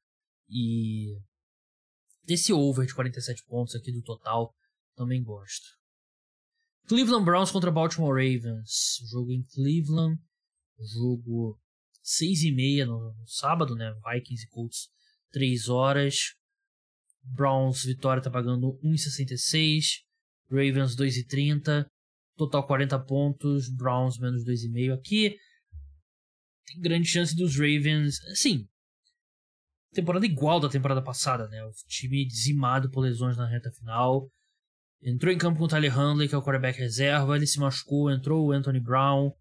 e 0.48 1.16
desse 2.24 2.52
over 2.52 2.86
de 2.86 2.94
47 2.94 3.44
pontos 3.44 3.74
aqui 3.74 3.92
do 3.92 4.02
total 4.02 4.54
também 4.96 5.22
gosto. 5.22 5.66
Cleveland 6.88 7.24
Browns 7.24 7.50
contra 7.50 7.70
Baltimore 7.70 8.14
Ravens. 8.14 8.98
Jogo 9.10 9.32
em 9.32 9.44
Cleveland. 9.54 10.18
Jogo 10.78 11.60
6 12.02 12.42
e 12.44 12.52
meia 12.52 12.86
no, 12.86 13.14
no 13.14 13.26
sábado, 13.28 13.76
né? 13.76 13.94
Vikings 14.10 14.44
e 14.44 14.48
Colts 14.48 14.88
3 15.30 15.68
horas. 15.68 16.34
Browns, 17.22 17.84
vitória 17.84 18.22
tá 18.22 18.30
pagando 18.30 18.78
1,66. 18.82 20.09
Ravens 20.50 20.96
2,30. 20.96 21.86
Total 22.36 22.66
40 22.66 22.98
pontos. 23.00 23.68
Browns 23.68 24.18
menos 24.18 24.44
2,5 24.44 24.94
aqui. 24.94 25.36
Tem 26.66 26.80
grande 26.80 27.08
chance 27.08 27.34
dos 27.34 27.56
Ravens. 27.56 28.22
Assim, 28.30 28.66
temporada 29.92 30.26
igual 30.26 30.60
da 30.60 30.68
temporada 30.68 31.02
passada, 31.02 31.48
né? 31.48 31.64
O 31.64 31.70
time 31.86 32.26
dizimado 32.26 32.90
por 32.90 33.00
lesões 33.00 33.36
na 33.36 33.46
reta 33.46 33.70
final. 33.70 34.28
Entrou 35.02 35.32
em 35.32 35.38
campo 35.38 35.58
com 35.58 35.64
o 35.64 35.68
Tyler 35.68 35.96
Handley, 35.96 36.28
que 36.28 36.34
é 36.34 36.38
o 36.38 36.42
quarterback 36.42 36.78
reserva. 36.78 37.36
Ele 37.36 37.46
se 37.46 37.58
machucou. 37.58 38.10
Entrou 38.10 38.46
o 38.46 38.52
Anthony 38.52 38.80
Brown. 38.80 39.32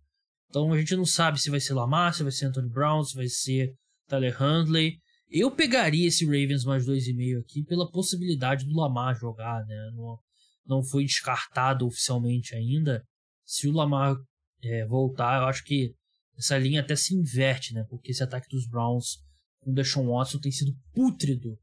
Então 0.50 0.72
a 0.74 0.78
gente 0.80 0.95
não 0.95 1.06
sabe 1.06 1.39
se 1.39 1.50
vai 1.50 1.60
ser 1.60 1.74
Lamar, 1.74 2.13
se 2.13 2.24
vai 2.24 2.32
ser 2.32 2.45
Anthony 2.45 2.69
Brown, 2.69 3.04
se 3.04 3.15
vai 3.15 3.28
ser 3.28 3.74
Tyler 4.08 4.36
Handley. 4.36 4.98
Eu 5.30 5.52
pegaria 5.52 6.08
esse 6.08 6.26
Ravens 6.26 6.65
mais 6.65 6.88
2,5 6.88 7.39
aqui 7.41 7.63
pela 7.63 7.89
possibilidade 7.91 8.65
do 8.65 8.76
Lamar 8.76 9.15
jogar, 9.15 9.63
né? 9.65 9.91
Não, 9.93 10.17
não 10.65 10.84
foi 10.84 11.06
descartado 11.06 11.86
oficialmente 11.86 12.56
ainda. 12.56 13.04
Se 13.45 13.67
o 13.67 13.72
Lamar 13.72 14.15
é, 14.62 14.86
voltar, 14.86 15.41
eu 15.41 15.48
acho 15.48 15.63
que 15.63 15.93
essa 16.38 16.58
linha 16.58 16.82
até 16.82 16.95
se 16.95 17.15
inverte, 17.15 17.74
né? 17.74 17.84
Porque 17.89 18.12
esse 18.12 18.24
ataque 18.24 18.48
dos 18.50 18.67
Browns 18.67 19.17
com 19.60 19.72
o 19.72 19.74
Deshaun 19.74 20.08
Watson 20.08 20.39
tem 20.39 20.52
sido 20.52 20.72
pútrido. 20.93 21.58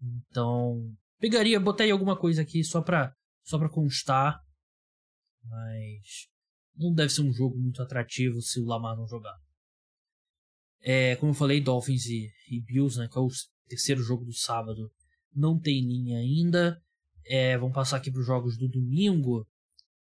Então, 0.00 0.94
pegaria, 1.18 1.58
botaria 1.58 1.92
alguma 1.92 2.16
coisa 2.18 2.42
aqui 2.42 2.62
só 2.62 2.80
pra, 2.80 3.14
só 3.44 3.58
pra 3.58 3.68
constar. 3.68 4.40
Mas 5.44 6.28
não 6.76 6.92
deve 6.92 7.12
ser 7.12 7.22
um 7.22 7.32
jogo 7.32 7.58
muito 7.58 7.82
atrativo 7.82 8.40
se 8.40 8.60
o 8.60 8.64
Lamar 8.64 8.96
não 8.96 9.06
jogar. 9.06 9.36
É, 10.80 11.16
como 11.16 11.30
eu 11.30 11.36
falei, 11.36 11.60
Dolphins 11.60 12.06
e, 12.06 12.28
e, 12.50 12.60
Bills, 12.60 12.98
né, 12.98 13.08
que 13.08 13.16
é 13.16 13.20
o 13.20 13.28
terceiro 13.68 14.02
jogo 14.02 14.24
do 14.24 14.32
sábado, 14.32 14.90
não 15.34 15.58
tem 15.58 15.80
linha 15.80 16.18
ainda. 16.18 16.80
É, 17.26 17.56
vamos 17.56 17.74
passar 17.74 17.96
aqui 17.96 18.10
para 18.10 18.20
os 18.20 18.26
jogos 18.26 18.56
do 18.56 18.68
domingo. 18.68 19.46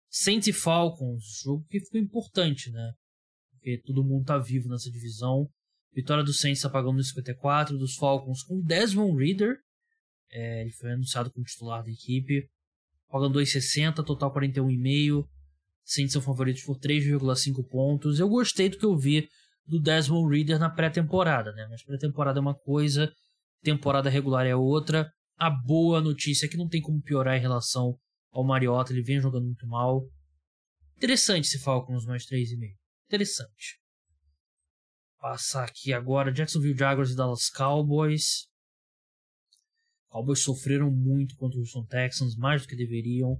Saints 0.09 0.47
e 0.47 0.53
Falcons, 0.53 1.41
jogo 1.43 1.65
que 1.69 1.79
ficou 1.79 1.99
importante, 1.99 2.71
né? 2.71 2.93
Porque 3.51 3.81
todo 3.85 4.03
mundo 4.03 4.25
tá 4.25 4.37
vivo 4.37 4.69
nessa 4.69 4.89
divisão. 4.89 5.49
Vitória 5.93 6.23
do 6.23 6.33
Saints 6.33 6.63
apagando 6.63 6.97
no 6.97 7.03
54, 7.03 7.77
dos 7.77 7.95
Falcons 7.95 8.43
com 8.43 8.61
Desmond 8.61 9.17
Reader. 9.17 9.57
É, 10.31 10.61
ele 10.61 10.71
foi 10.71 10.91
anunciado 10.91 11.31
como 11.31 11.45
titular 11.45 11.83
da 11.83 11.89
equipe. 11.89 12.47
Pagando 13.09 13.39
2,60, 13.39 14.03
total 14.05 14.33
41,5. 14.33 15.27
Saints 15.83 16.13
são 16.13 16.21
favoritos 16.21 16.63
por 16.63 16.77
3,5 16.77 17.67
pontos. 17.67 18.19
Eu 18.19 18.27
gostei 18.27 18.69
do 18.69 18.77
que 18.77 18.85
eu 18.85 18.97
vi 18.97 19.27
do 19.65 19.79
Desmond 19.79 20.35
Reader 20.35 20.59
na 20.59 20.69
pré-temporada, 20.69 21.51
né? 21.53 21.67
Mas 21.69 21.83
pré-temporada 21.83 22.39
é 22.39 22.41
uma 22.41 22.55
coisa, 22.55 23.11
temporada 23.61 24.09
regular 24.09 24.45
é 24.45 24.55
outra. 24.55 25.11
A 25.37 25.49
boa 25.49 26.01
notícia 26.01 26.47
é 26.47 26.49
que 26.49 26.57
não 26.57 26.67
tem 26.67 26.81
como 26.81 27.01
piorar 27.01 27.37
em 27.37 27.41
relação 27.41 27.99
ao 28.31 28.43
Mariota, 28.43 28.91
ele 28.91 29.03
vem 29.03 29.21
jogando 29.21 29.45
muito 29.45 29.67
mal. 29.67 30.09
Interessante 30.95 31.45
esse 31.45 31.59
Falcons 31.59 32.05
mais 32.05 32.25
3,5. 32.25 32.75
Interessante. 33.05 33.79
Passar 35.19 35.65
aqui 35.65 35.93
agora 35.93 36.31
Jacksonville 36.31 36.77
Jaguars 36.77 37.11
e 37.11 37.15
Dallas 37.15 37.49
Cowboys. 37.49 38.47
Cowboys 40.09 40.41
sofreram 40.41 40.89
muito 40.89 41.35
contra 41.35 41.59
os 41.59 41.75
Houston 41.75 41.85
Texans, 41.85 42.35
mais 42.35 42.63
do 42.63 42.67
que 42.67 42.75
deveriam. 42.75 43.39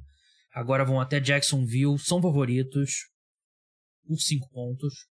Agora 0.51 0.85
vão 0.85 1.01
até 1.01 1.19
Jacksonville, 1.19 1.97
são 1.97 2.21
favoritos 2.21 3.09
por 4.05 4.19
5 4.19 4.49
pontos. 4.49 5.07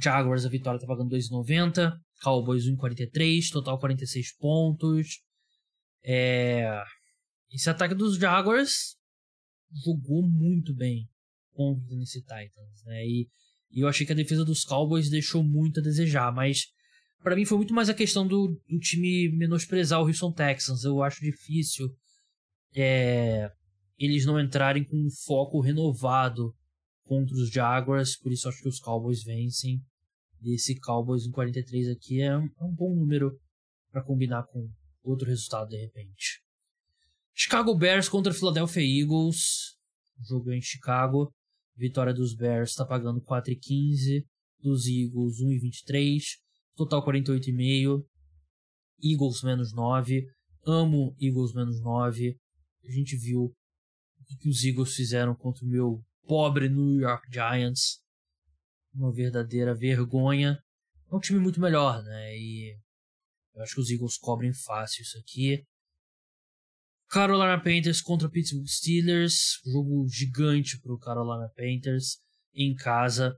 Jaguars, 0.00 0.44
a 0.44 0.48
vitória 0.48 0.78
tá 0.78 0.86
pagando 0.86 1.10
2,90. 1.10 1.98
Cowboys 2.20 2.64
1,43. 2.64 3.50
Total 3.50 3.78
46 3.78 4.36
pontos. 4.36 5.20
É... 6.04 6.82
Esse 7.50 7.70
ataque 7.70 7.94
dos 7.94 8.18
Jaguars 8.18 8.96
jogou 9.84 10.22
muito 10.28 10.74
bem 10.74 11.08
contra 11.52 11.82
o 11.82 11.88
Tennessee 11.88 12.22
Titans, 12.22 12.84
né? 12.84 13.04
E, 13.04 13.28
e, 13.70 13.80
eu 13.80 13.88
achei 13.88 14.06
que 14.06 14.12
a 14.12 14.16
defesa 14.16 14.44
dos 14.44 14.64
Cowboys 14.64 15.10
deixou 15.10 15.42
muito 15.42 15.80
a 15.80 15.82
desejar, 15.82 16.32
mas 16.32 16.66
para 17.22 17.34
mim 17.34 17.44
foi 17.44 17.58
muito 17.58 17.74
mais 17.74 17.88
a 17.88 17.94
questão 17.94 18.26
do, 18.26 18.48
do, 18.68 18.78
time 18.78 19.28
menosprezar 19.30 20.00
o 20.00 20.06
Houston 20.06 20.32
Texans. 20.32 20.84
Eu 20.84 21.02
acho 21.02 21.20
difícil 21.20 21.88
é, 22.74 23.50
eles 23.98 24.24
não 24.24 24.40
entrarem 24.40 24.84
com 24.84 24.96
um 24.96 25.10
foco 25.10 25.60
renovado 25.60 26.54
contra 27.04 27.34
os 27.34 27.50
Jaguars, 27.50 28.16
por 28.16 28.30
isso 28.30 28.48
acho 28.48 28.62
que 28.62 28.68
os 28.68 28.78
Cowboys 28.78 29.24
vencem. 29.24 29.82
E 30.42 30.54
esse 30.54 30.78
Cowboys 30.78 31.26
em 31.26 31.30
43 31.30 31.88
aqui 31.88 32.20
é 32.20 32.36
um, 32.36 32.44
é 32.44 32.64
um 32.64 32.74
bom 32.74 32.94
número 32.94 33.38
para 33.90 34.02
combinar 34.02 34.44
com 34.44 34.70
outro 35.02 35.26
resultado 35.26 35.68
de 35.68 35.76
repente. 35.76 36.42
Chicago 37.34 37.76
Bears 37.76 38.08
contra 38.08 38.34
Philadelphia 38.34 38.82
Eagles. 38.82 39.76
Jogo 40.28 40.52
em 40.52 40.60
Chicago. 40.60 41.32
Vitória 41.76 42.12
dos 42.12 42.34
Bears 42.34 42.70
está 42.70 42.84
pagando 42.84 43.20
4,15. 43.22 44.24
Dos 44.60 44.86
Eagles 44.86 45.36
1,23. 45.40 46.20
Total 46.76 47.04
48,5. 47.04 48.04
Eagles 49.02 49.42
menos 49.42 49.72
9. 49.72 50.24
Amo 50.66 51.14
Eagles 51.20 51.54
menos 51.54 51.80
9. 51.80 52.36
A 52.84 52.90
gente 52.90 53.16
viu 53.16 53.42
o 53.42 54.36
que 54.40 54.48
os 54.48 54.64
Eagles 54.64 54.94
fizeram 54.94 55.34
contra 55.34 55.64
o 55.64 55.68
meu 55.68 56.02
pobre 56.26 56.68
New 56.68 57.00
York 57.00 57.26
Giants. 57.32 58.00
Uma 58.94 59.12
verdadeira 59.12 59.74
vergonha. 59.74 60.58
É 61.10 61.14
um 61.14 61.20
time 61.20 61.38
muito 61.38 61.60
melhor, 61.60 62.02
né? 62.02 62.36
E 62.36 62.76
eu 63.54 63.62
acho 63.62 63.74
que 63.74 63.80
os 63.80 63.90
Eagles 63.90 64.16
cobrem 64.16 64.52
fácil 64.52 65.02
isso 65.02 65.18
aqui. 65.18 65.64
Carolina 67.08 67.58
Panthers 67.58 68.02
contra 68.02 68.28
Pittsburgh 68.28 68.66
Steelers. 68.66 69.60
Jogo 69.64 70.06
gigante 70.08 70.78
pro 70.80 70.98
Carolina 70.98 71.48
Panthers 71.56 72.18
em 72.54 72.74
casa. 72.74 73.36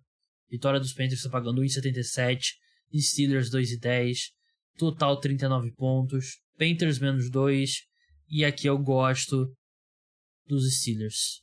Vitória 0.51 0.81
dos 0.81 0.93
Panthers 0.93 1.21
está 1.21 1.31
pagando 1.31 1.63
1,77. 1.63 2.55
Steelers 2.97 3.51
2,10. 3.51 4.33
Total 4.77 5.19
39 5.21 5.73
pontos. 5.73 6.41
Panthers 6.59 6.99
menos 6.99 7.31
2. 7.31 7.87
E 8.29 8.45
aqui 8.45 8.67
eu 8.67 8.77
gosto 8.77 9.55
dos 10.47 10.81
Steelers. 10.81 11.41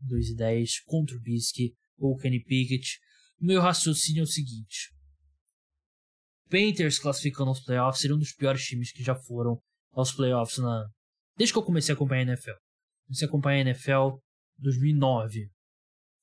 2 0.00 0.30
e 0.30 0.36
10 0.36 0.80
contra 0.80 1.16
o 1.16 1.20
Bisque 1.20 1.74
ou 1.98 2.16
Kenny 2.16 2.42
Pickett. 2.42 2.98
O 3.40 3.44
meu 3.46 3.60
raciocínio 3.60 4.20
é 4.20 4.24
o 4.24 4.26
seguinte: 4.26 4.92
Panthers 6.48 6.98
classificando 6.98 7.50
aos 7.50 7.60
playoffs 7.60 8.00
seria 8.00 8.16
um 8.16 8.18
dos 8.18 8.32
piores 8.32 8.62
times 8.64 8.92
que 8.92 9.02
já 9.02 9.14
foram 9.14 9.60
aos 9.92 10.12
playoffs 10.12 10.58
na 10.58 10.88
desde 11.36 11.52
que 11.52 11.58
eu 11.58 11.62
comecei 11.64 11.92
a 11.92 11.96
acompanhar 11.96 12.20
a 12.20 12.32
NFL. 12.32 12.56
Comecei 13.06 13.26
a 13.26 13.28
acompanhar 13.28 13.58
a 13.58 13.70
NFL 13.70 14.18
em 14.58 14.62
2009, 14.62 15.50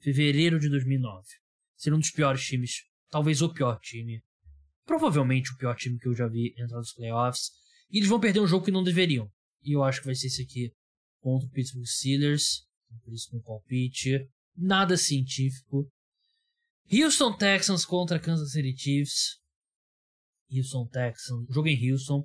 fevereiro 0.01 0.59
de 0.59 0.69
2009. 0.69 1.23
Seria 1.75 1.95
um 1.95 1.99
dos 1.99 2.11
piores 2.11 2.43
times, 2.43 2.83
talvez 3.09 3.41
o 3.41 3.53
pior 3.53 3.79
time, 3.79 4.23
provavelmente 4.85 5.53
o 5.53 5.57
pior 5.57 5.75
time 5.75 5.99
que 5.99 6.07
eu 6.07 6.15
já 6.15 6.27
vi 6.27 6.53
entrar 6.57 6.77
nos 6.77 6.93
playoffs. 6.93 7.51
E 7.89 7.99
eles 7.99 8.09
vão 8.09 8.19
perder 8.19 8.39
um 8.39 8.47
jogo 8.47 8.65
que 8.65 8.71
não 8.71 8.83
deveriam. 8.83 9.29
E 9.61 9.75
eu 9.75 9.83
acho 9.83 9.99
que 9.99 10.07
vai 10.07 10.15
ser 10.15 10.27
esse 10.27 10.41
aqui 10.41 10.73
contra 11.21 11.47
o 11.47 11.51
Pittsburgh 11.51 11.85
Steelers 11.85 12.65
por 13.01 13.13
isso 13.13 13.29
meu 13.31 13.41
palpite. 13.41 14.27
Nada 14.55 14.97
científico. 14.97 15.89
Houston 16.91 17.35
Texans 17.37 17.85
contra 17.85 18.19
Kansas 18.19 18.51
City 18.51 18.75
Chiefs. 18.77 19.39
Houston 20.51 20.87
Texans. 20.87 21.45
Jogo 21.49 21.67
em 21.67 21.91
Houston. 21.91 22.23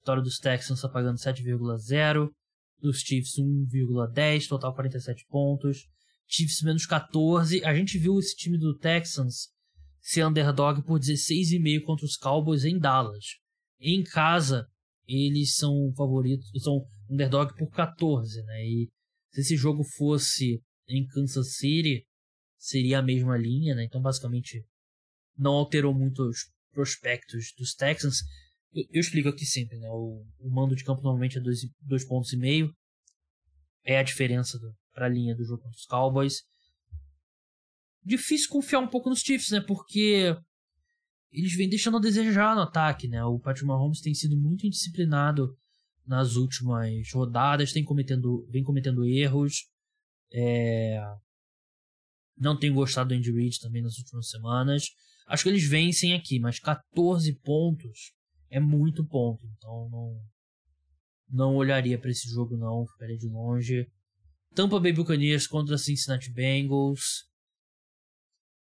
Vitória 0.00 0.22
dos 0.22 0.38
Texans 0.38 0.78
está 0.78 0.88
pagando 0.88 1.18
7,0. 1.18 2.28
Dos 2.80 3.00
Chiefs 3.00 3.34
1,10. 3.38 4.48
Total 4.48 4.74
47 4.74 5.26
pontos. 5.28 5.86
Chiefs 6.26 6.62
menos 6.62 6.86
14. 6.86 7.64
A 7.64 7.74
gente 7.74 7.98
viu 7.98 8.18
esse 8.18 8.36
time 8.36 8.58
do 8.58 8.76
Texans 8.76 9.48
ser 10.00 10.24
underdog 10.24 10.82
por 10.84 11.00
16,5 11.00 11.82
contra 11.82 12.06
os 12.06 12.16
Cowboys 12.16 12.64
em 12.64 12.78
Dallas. 12.78 13.24
Em 13.80 14.02
casa, 14.02 14.66
eles 15.06 15.54
são 15.54 15.92
favoritos, 15.96 16.50
são 16.62 16.84
underdog 17.10 17.54
por 17.56 17.70
14, 17.70 18.42
né? 18.42 18.64
E 18.64 18.88
se 19.32 19.40
esse 19.40 19.56
jogo 19.56 19.84
fosse 19.84 20.62
em 20.88 21.06
Kansas 21.06 21.56
City, 21.56 22.04
seria 22.58 22.98
a 22.98 23.02
mesma 23.02 23.36
linha, 23.36 23.74
né? 23.74 23.84
Então, 23.84 24.02
basicamente, 24.02 24.64
não 25.36 25.52
alterou 25.52 25.94
muito 25.94 26.22
os 26.22 26.50
prospectos 26.72 27.54
dos 27.56 27.74
Texans. 27.74 28.18
Eu, 28.74 28.84
eu 28.92 29.00
explico 29.00 29.28
aqui 29.28 29.46
sempre, 29.46 29.78
né? 29.78 29.88
O, 29.90 30.26
o, 30.40 30.50
mando 30.50 30.74
de 30.74 30.84
campo 30.84 31.02
normalmente 31.02 31.38
é 31.38 31.40
dois, 31.40 31.60
dois 31.80 32.04
pontos 32.04 32.32
e 32.32 32.36
meio. 32.36 32.74
É 33.84 33.98
a 33.98 34.02
diferença 34.02 34.58
para 34.92 35.06
a 35.06 35.08
linha 35.08 35.34
do 35.34 35.44
jogo 35.44 35.62
contra 35.62 35.78
os 35.78 35.86
Cowboys. 35.86 36.42
Difícil 38.04 38.50
confiar 38.50 38.80
um 38.80 38.88
pouco 38.88 39.08
nos 39.08 39.20
Chiefs, 39.20 39.50
né? 39.50 39.60
Porque 39.60 40.36
eles 41.30 41.54
vêm 41.54 41.68
deixando 41.68 41.98
a 41.98 42.00
desejar 42.00 42.54
no 42.54 42.62
ataque, 42.62 43.06
né? 43.06 43.24
O 43.24 43.38
Patrick 43.38 43.66
Mahomes 43.66 44.00
tem 44.00 44.14
sido 44.14 44.36
muito 44.36 44.66
indisciplinado 44.66 45.56
nas 46.06 46.36
últimas 46.36 46.90
rodadas, 47.12 47.72
tem 47.72 47.84
cometendo, 47.84 48.46
vem 48.50 48.64
cometendo 48.64 49.04
erros. 49.04 49.68
É... 50.32 51.00
Não 52.40 52.58
tenho 52.58 52.74
gostado 52.74 53.08
do 53.08 53.14
Andy 53.14 53.32
Reid 53.32 53.58
também 53.60 53.82
nas 53.82 53.98
últimas 53.98 54.28
semanas. 54.28 54.86
Acho 55.26 55.42
que 55.42 55.48
eles 55.48 55.64
vencem 55.64 56.14
aqui, 56.14 56.38
mas 56.38 56.58
14 56.58 57.32
pontos 57.40 58.12
é 58.50 58.60
muito 58.60 59.06
ponto. 59.06 59.46
Então 59.56 59.88
não, 59.90 60.20
não 61.28 61.56
olharia 61.56 61.98
para 61.98 62.10
esse 62.10 62.28
jogo 62.28 62.56
não, 62.56 62.86
ficaria 62.86 63.18
de 63.18 63.28
longe. 63.28 63.86
Tampa 64.54 64.80
Bay 64.80 64.92
Buccaneers 64.92 65.46
contra 65.46 65.76
Cincinnati 65.76 66.32
Bengals. 66.32 67.26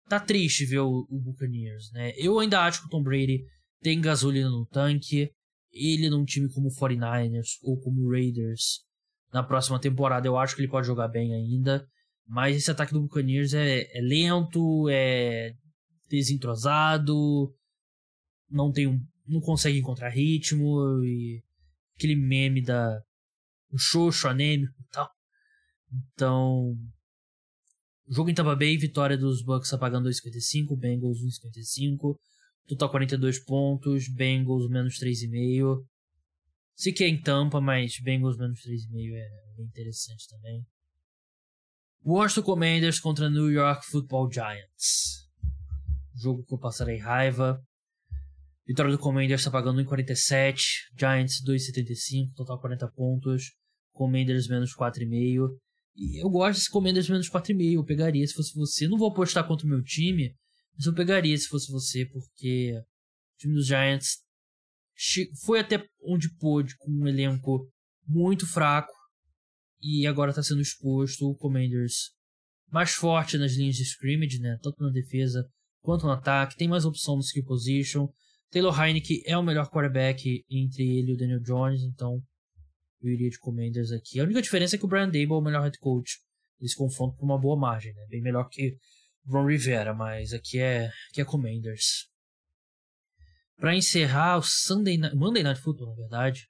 Tá 0.10 0.20
triste 0.20 0.66
ver 0.66 0.80
o, 0.80 1.08
o 1.10 1.20
Buccaneers, 1.20 1.92
né? 1.94 2.12
Eu 2.18 2.40
ainda 2.40 2.66
acho 2.66 2.82
que 2.82 2.88
o 2.88 2.90
Tom 2.90 3.02
Brady 3.02 3.46
tem 3.82 4.02
gasolina 4.02 4.50
no 4.50 4.66
tanque. 4.66 5.32
Ele 5.72 6.10
num 6.10 6.26
time 6.26 6.52
como 6.52 6.68
o 6.68 6.76
49ers 6.76 7.58
ou 7.64 7.80
como 7.80 8.10
Raiders 8.12 8.82
na 9.34 9.42
próxima 9.42 9.80
temporada, 9.80 10.28
eu 10.28 10.38
acho 10.38 10.56
que 10.56 10.62
ele 10.62 10.70
pode 10.70 10.88
jogar 10.88 11.08
bem 11.08 11.34
ainda. 11.34 11.88
Mas 12.32 12.56
esse 12.56 12.72
ataque 12.72 12.94
do 12.94 13.02
Buccaneers 13.02 13.54
é, 13.54 13.82
é 13.92 14.02
lento, 14.02 14.88
é 14.90 15.54
desentrosado, 16.10 17.54
não 18.50 18.72
tem 18.72 18.88
um, 18.88 19.06
não 19.28 19.42
consegue 19.42 19.80
encontrar 19.80 20.08
ritmo 20.08 21.04
e 21.04 21.44
aquele 21.98 22.16
meme 22.16 22.64
da 22.64 23.02
o 23.70 23.78
xoxo 23.78 24.30
anêmico 24.30 24.74
e 24.80 24.86
tal. 24.94 25.10
Então, 25.92 26.74
jogo 28.08 28.30
em 28.30 28.34
Tampa 28.34 28.56
Bay, 28.56 28.78
vitória 28.78 29.18
dos 29.18 29.44
Bucks 29.44 29.74
apagando 29.74 30.08
2,55, 30.08 30.80
Bengals 30.80 31.18
1,55, 31.20 32.18
total 32.66 32.92
42 32.92 33.44
pontos, 33.44 34.08
Bengals 34.08 34.70
menos 34.70 34.98
3,5. 34.98 35.86
Sei 36.76 36.94
que 36.94 37.04
é 37.04 37.10
em 37.10 37.22
Tampa, 37.22 37.60
mas 37.60 38.00
Bengals 38.00 38.38
menos 38.38 38.62
3,5 38.62 39.16
é 39.16 39.62
interessante 39.62 40.30
também. 40.30 40.66
Washington 42.04 42.44
Commanders 42.44 43.00
contra 43.00 43.30
New 43.30 43.52
York 43.52 43.86
Football 43.86 44.32
Giants 44.32 45.22
jogo 46.22 46.44
que 46.46 46.54
eu 46.54 46.60
passarei 46.60 46.98
raiva. 46.98 47.62
Vitória 48.68 48.92
do 48.92 49.00
Commanders 49.00 49.42
está 49.42 49.52
pagando 49.52 49.82
1,47. 49.84 50.56
Giants 50.98 51.44
2,75. 51.44 52.34
Total 52.36 52.60
40 52.60 52.88
pontos. 52.90 53.52
Commanders 53.92 54.48
menos 54.48 54.76
4,5. 54.76 55.50
E 55.96 56.24
eu 56.24 56.30
gosto 56.30 56.60
desse 56.60 56.70
Commanders 56.70 57.10
menos 57.10 57.30
4,5. 57.30 57.74
Eu 57.74 57.84
pegaria 57.84 58.26
se 58.26 58.34
fosse 58.34 58.54
você. 58.56 58.88
Não 58.88 58.98
vou 58.98 59.10
apostar 59.10 59.48
contra 59.48 59.66
o 59.66 59.70
meu 59.70 59.84
time. 59.84 60.36
Mas 60.78 60.86
eu 60.86 60.94
pegaria 60.94 61.38
se 61.38 61.48
fosse 61.48 61.72
você. 61.72 62.06
Porque 62.06 62.74
o 62.78 63.38
time 63.40 63.56
dos 63.56 63.68
Giants 63.68 64.20
foi 65.44 65.60
até 65.60 65.84
onde 66.04 66.34
pôde. 66.38 66.76
Com 66.78 66.92
um 66.92 67.08
elenco 67.08 67.68
muito 68.08 68.48
fraco. 68.48 68.92
E 69.82 70.06
agora 70.06 70.32
está 70.32 70.44
sendo 70.44 70.62
exposto 70.62 71.30
o 71.30 71.36
Commanders 71.36 72.12
mais 72.72 72.92
forte 72.92 73.38
nas 73.38 73.54
linhas 73.54 73.76
de 73.76 73.84
scrimmage, 73.84 74.40
né? 74.40 74.58
Tanto 74.62 74.82
na 74.82 74.90
defesa 74.90 75.46
quanto 75.82 76.06
no 76.06 76.12
ataque, 76.12 76.56
tem 76.56 76.68
mais 76.68 76.86
opção 76.86 77.16
no 77.16 77.22
skill 77.22 77.44
position. 77.44 78.08
Taylor 78.50 78.80
Heineke 78.80 79.24
é 79.26 79.38
o 79.38 79.44
melhor 79.44 79.70
quarterback 79.70 80.46
entre 80.50 80.84
ele 80.84 81.12
e 81.12 81.14
o 81.14 81.18
Daniel 81.18 81.40
Jones, 81.42 81.82
então 81.82 82.22
eu 83.02 83.12
iria 83.12 83.30
de 83.30 83.40
Commanders 83.40 83.92
aqui. 83.92 84.20
A 84.20 84.24
única 84.24 84.42
diferença 84.42 84.76
é 84.76 84.80
que 84.80 84.86
o 84.86 84.88
Brian 84.88 85.08
Dable 85.08 85.34
é 85.34 85.36
o 85.36 85.42
melhor 85.42 85.64
head 85.64 85.78
coach. 85.80 86.20
Eles 86.60 86.76
confrontam 86.76 87.18
por 87.18 87.26
uma 87.26 87.40
boa 87.40 87.58
margem, 87.58 87.94
né? 87.94 88.06
Bem 88.10 88.22
melhor 88.22 88.48
que 88.48 88.78
Ron 89.26 89.48
Rivera, 89.48 89.94
mas 89.94 90.34
aqui 90.34 90.60
é, 90.60 90.92
aqui 91.10 91.22
é 91.22 91.26
Commanders. 91.26 92.08
Para 93.58 93.76
encerrar 93.76 94.38
o 94.38 94.44
Sunday 94.44 94.98
Night, 94.98 95.16
Monday 95.16 95.44
Night 95.44 95.62
Football, 95.62 95.90
na 95.90 95.96
verdade, 95.96 96.48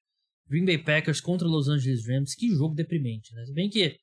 Green 0.51 0.65
Bay 0.65 0.77
Packers 0.77 1.21
contra 1.21 1.47
Los 1.47 1.69
Angeles 1.69 2.05
Rams, 2.05 2.35
que 2.35 2.49
jogo 2.49 2.75
deprimente, 2.75 3.33
né? 3.33 3.45
Se 3.45 3.53
bem 3.53 3.69
que 3.69 3.97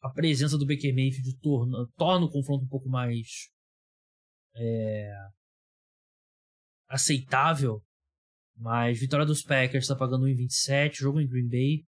a 0.00 0.08
presença 0.08 0.56
do 0.56 0.66
Baker 0.66 0.94
Mayfield 0.94 1.38
torna, 1.38 1.86
torna 1.98 2.24
o 2.24 2.30
confronto 2.30 2.64
um 2.64 2.68
pouco 2.68 2.88
mais 2.88 3.50
é, 4.56 5.12
aceitável. 6.88 7.82
Mas 8.56 8.98
vitória 8.98 9.26
dos 9.26 9.42
Packers 9.42 9.84
está 9.84 9.94
pagando 9.94 10.26
1,27. 10.26 10.94
Jogo 10.94 11.20
em 11.20 11.28
Green 11.28 11.48
Bay. 11.48 11.84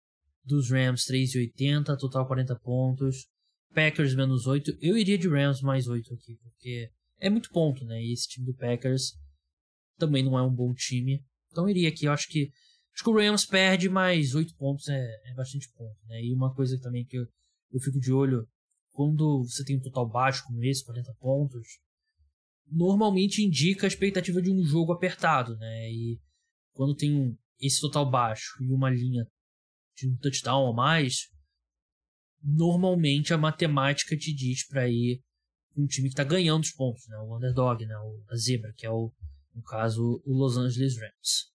Dos 0.42 0.70
Rams 0.70 1.04
3,80. 1.04 1.98
Total 1.98 2.26
40 2.26 2.58
pontos. 2.60 3.26
Packers 3.74 4.14
menos 4.14 4.46
8. 4.46 4.78
Eu 4.80 4.96
iria 4.96 5.18
de 5.18 5.28
Rams 5.28 5.60
mais 5.60 5.86
8 5.86 6.14
aqui. 6.14 6.38
Porque 6.42 6.90
é 7.18 7.28
muito 7.28 7.50
ponto, 7.50 7.84
né? 7.84 8.02
E 8.02 8.12
esse 8.12 8.28
time 8.28 8.46
do 8.46 8.54
Packers 8.54 9.12
também 9.98 10.24
não 10.24 10.38
é 10.38 10.42
um 10.42 10.54
bom 10.54 10.72
time. 10.72 11.22
Então 11.50 11.68
iria 11.68 11.88
aqui. 11.88 12.06
Eu 12.06 12.12
acho 12.12 12.28
que. 12.28 12.50
Acho 12.94 13.04
que 13.04 13.10
o 13.10 13.16
Rams 13.16 13.46
perde, 13.46 13.88
mas 13.88 14.34
8 14.34 14.54
pontos 14.56 14.88
é, 14.88 15.30
é 15.30 15.34
bastante 15.34 15.70
ponto, 15.72 15.96
né? 16.06 16.22
E 16.22 16.34
uma 16.34 16.54
coisa 16.54 16.78
também 16.80 17.04
que 17.04 17.16
eu, 17.16 17.26
eu 17.72 17.80
fico 17.80 17.98
de 17.98 18.12
olho. 18.12 18.46
Quando 18.92 19.44
você 19.44 19.64
tem 19.64 19.76
um 19.76 19.80
total 19.80 20.08
baixo 20.08 20.44
como 20.46 20.62
esse, 20.64 20.84
40 20.84 21.14
pontos, 21.14 21.78
normalmente 22.66 23.42
indica 23.42 23.86
a 23.86 23.88
expectativa 23.88 24.42
de 24.42 24.50
um 24.50 24.62
jogo 24.64 24.92
apertado, 24.92 25.56
né? 25.56 25.90
E 25.90 26.20
quando 26.72 26.94
tem 26.94 27.14
um, 27.14 27.36
esse 27.60 27.80
total 27.80 28.08
baixo 28.10 28.62
e 28.62 28.72
uma 28.72 28.90
linha 28.90 29.26
de 29.96 30.08
um 30.08 30.16
touchdown 30.16 30.66
ou 30.66 30.74
mais, 30.74 31.28
normalmente 32.42 33.34
a 33.34 33.38
matemática 33.38 34.16
te 34.16 34.34
diz 34.34 34.66
para 34.66 34.88
ir 34.88 35.20
um 35.76 35.86
time 35.86 36.08
que 36.08 36.12
está 36.12 36.24
ganhando 36.24 36.62
os 36.62 36.72
pontos, 36.72 37.06
né? 37.08 37.16
O 37.18 37.36
underdog, 37.36 37.84
né? 37.84 37.96
O, 37.98 38.22
a 38.28 38.36
zebra, 38.36 38.72
que 38.76 38.86
é 38.86 38.90
o, 38.90 39.12
no 39.54 39.62
caso, 39.62 40.22
o 40.24 40.32
Los 40.32 40.56
Angeles 40.56 40.96
Rams. 40.98 41.50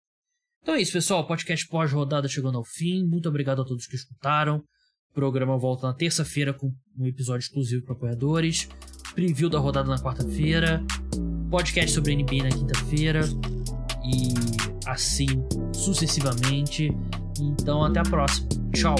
Então 0.64 0.74
é 0.74 0.82
isso, 0.82 0.94
pessoal. 0.94 1.28
Podcast 1.28 1.68
pós-rodada 1.68 2.28
chegando 2.28 2.58
ao 2.58 2.64
fim. 2.64 3.06
Muito 3.06 3.30
obrigado 3.30 3.62
a 3.62 3.66
todos 3.66 3.86
que 3.86 3.96
escutaram. 3.96 4.64
O 5.12 5.14
programa 5.14 5.58
volta 5.58 5.86
na 5.86 5.94
terça-feira 5.94 6.54
com 6.54 6.74
um 6.98 7.06
episódio 7.06 7.46
exclusivo 7.46 7.84
para 7.86 7.94
apoiadores 7.94 8.68
preview 9.14 9.50
da 9.50 9.60
rodada 9.60 9.88
na 9.88 9.98
quarta-feira, 10.00 10.84
podcast 11.50 11.92
sobre 11.92 12.16
NBA 12.16 12.44
na 12.44 12.50
quinta-feira 12.50 13.22
e 14.04 14.34
assim 14.88 15.28
sucessivamente. 15.74 16.90
Então 17.40 17.84
até 17.84 18.00
a 18.00 18.04
próxima. 18.04 18.50
Tchau. 18.74 18.96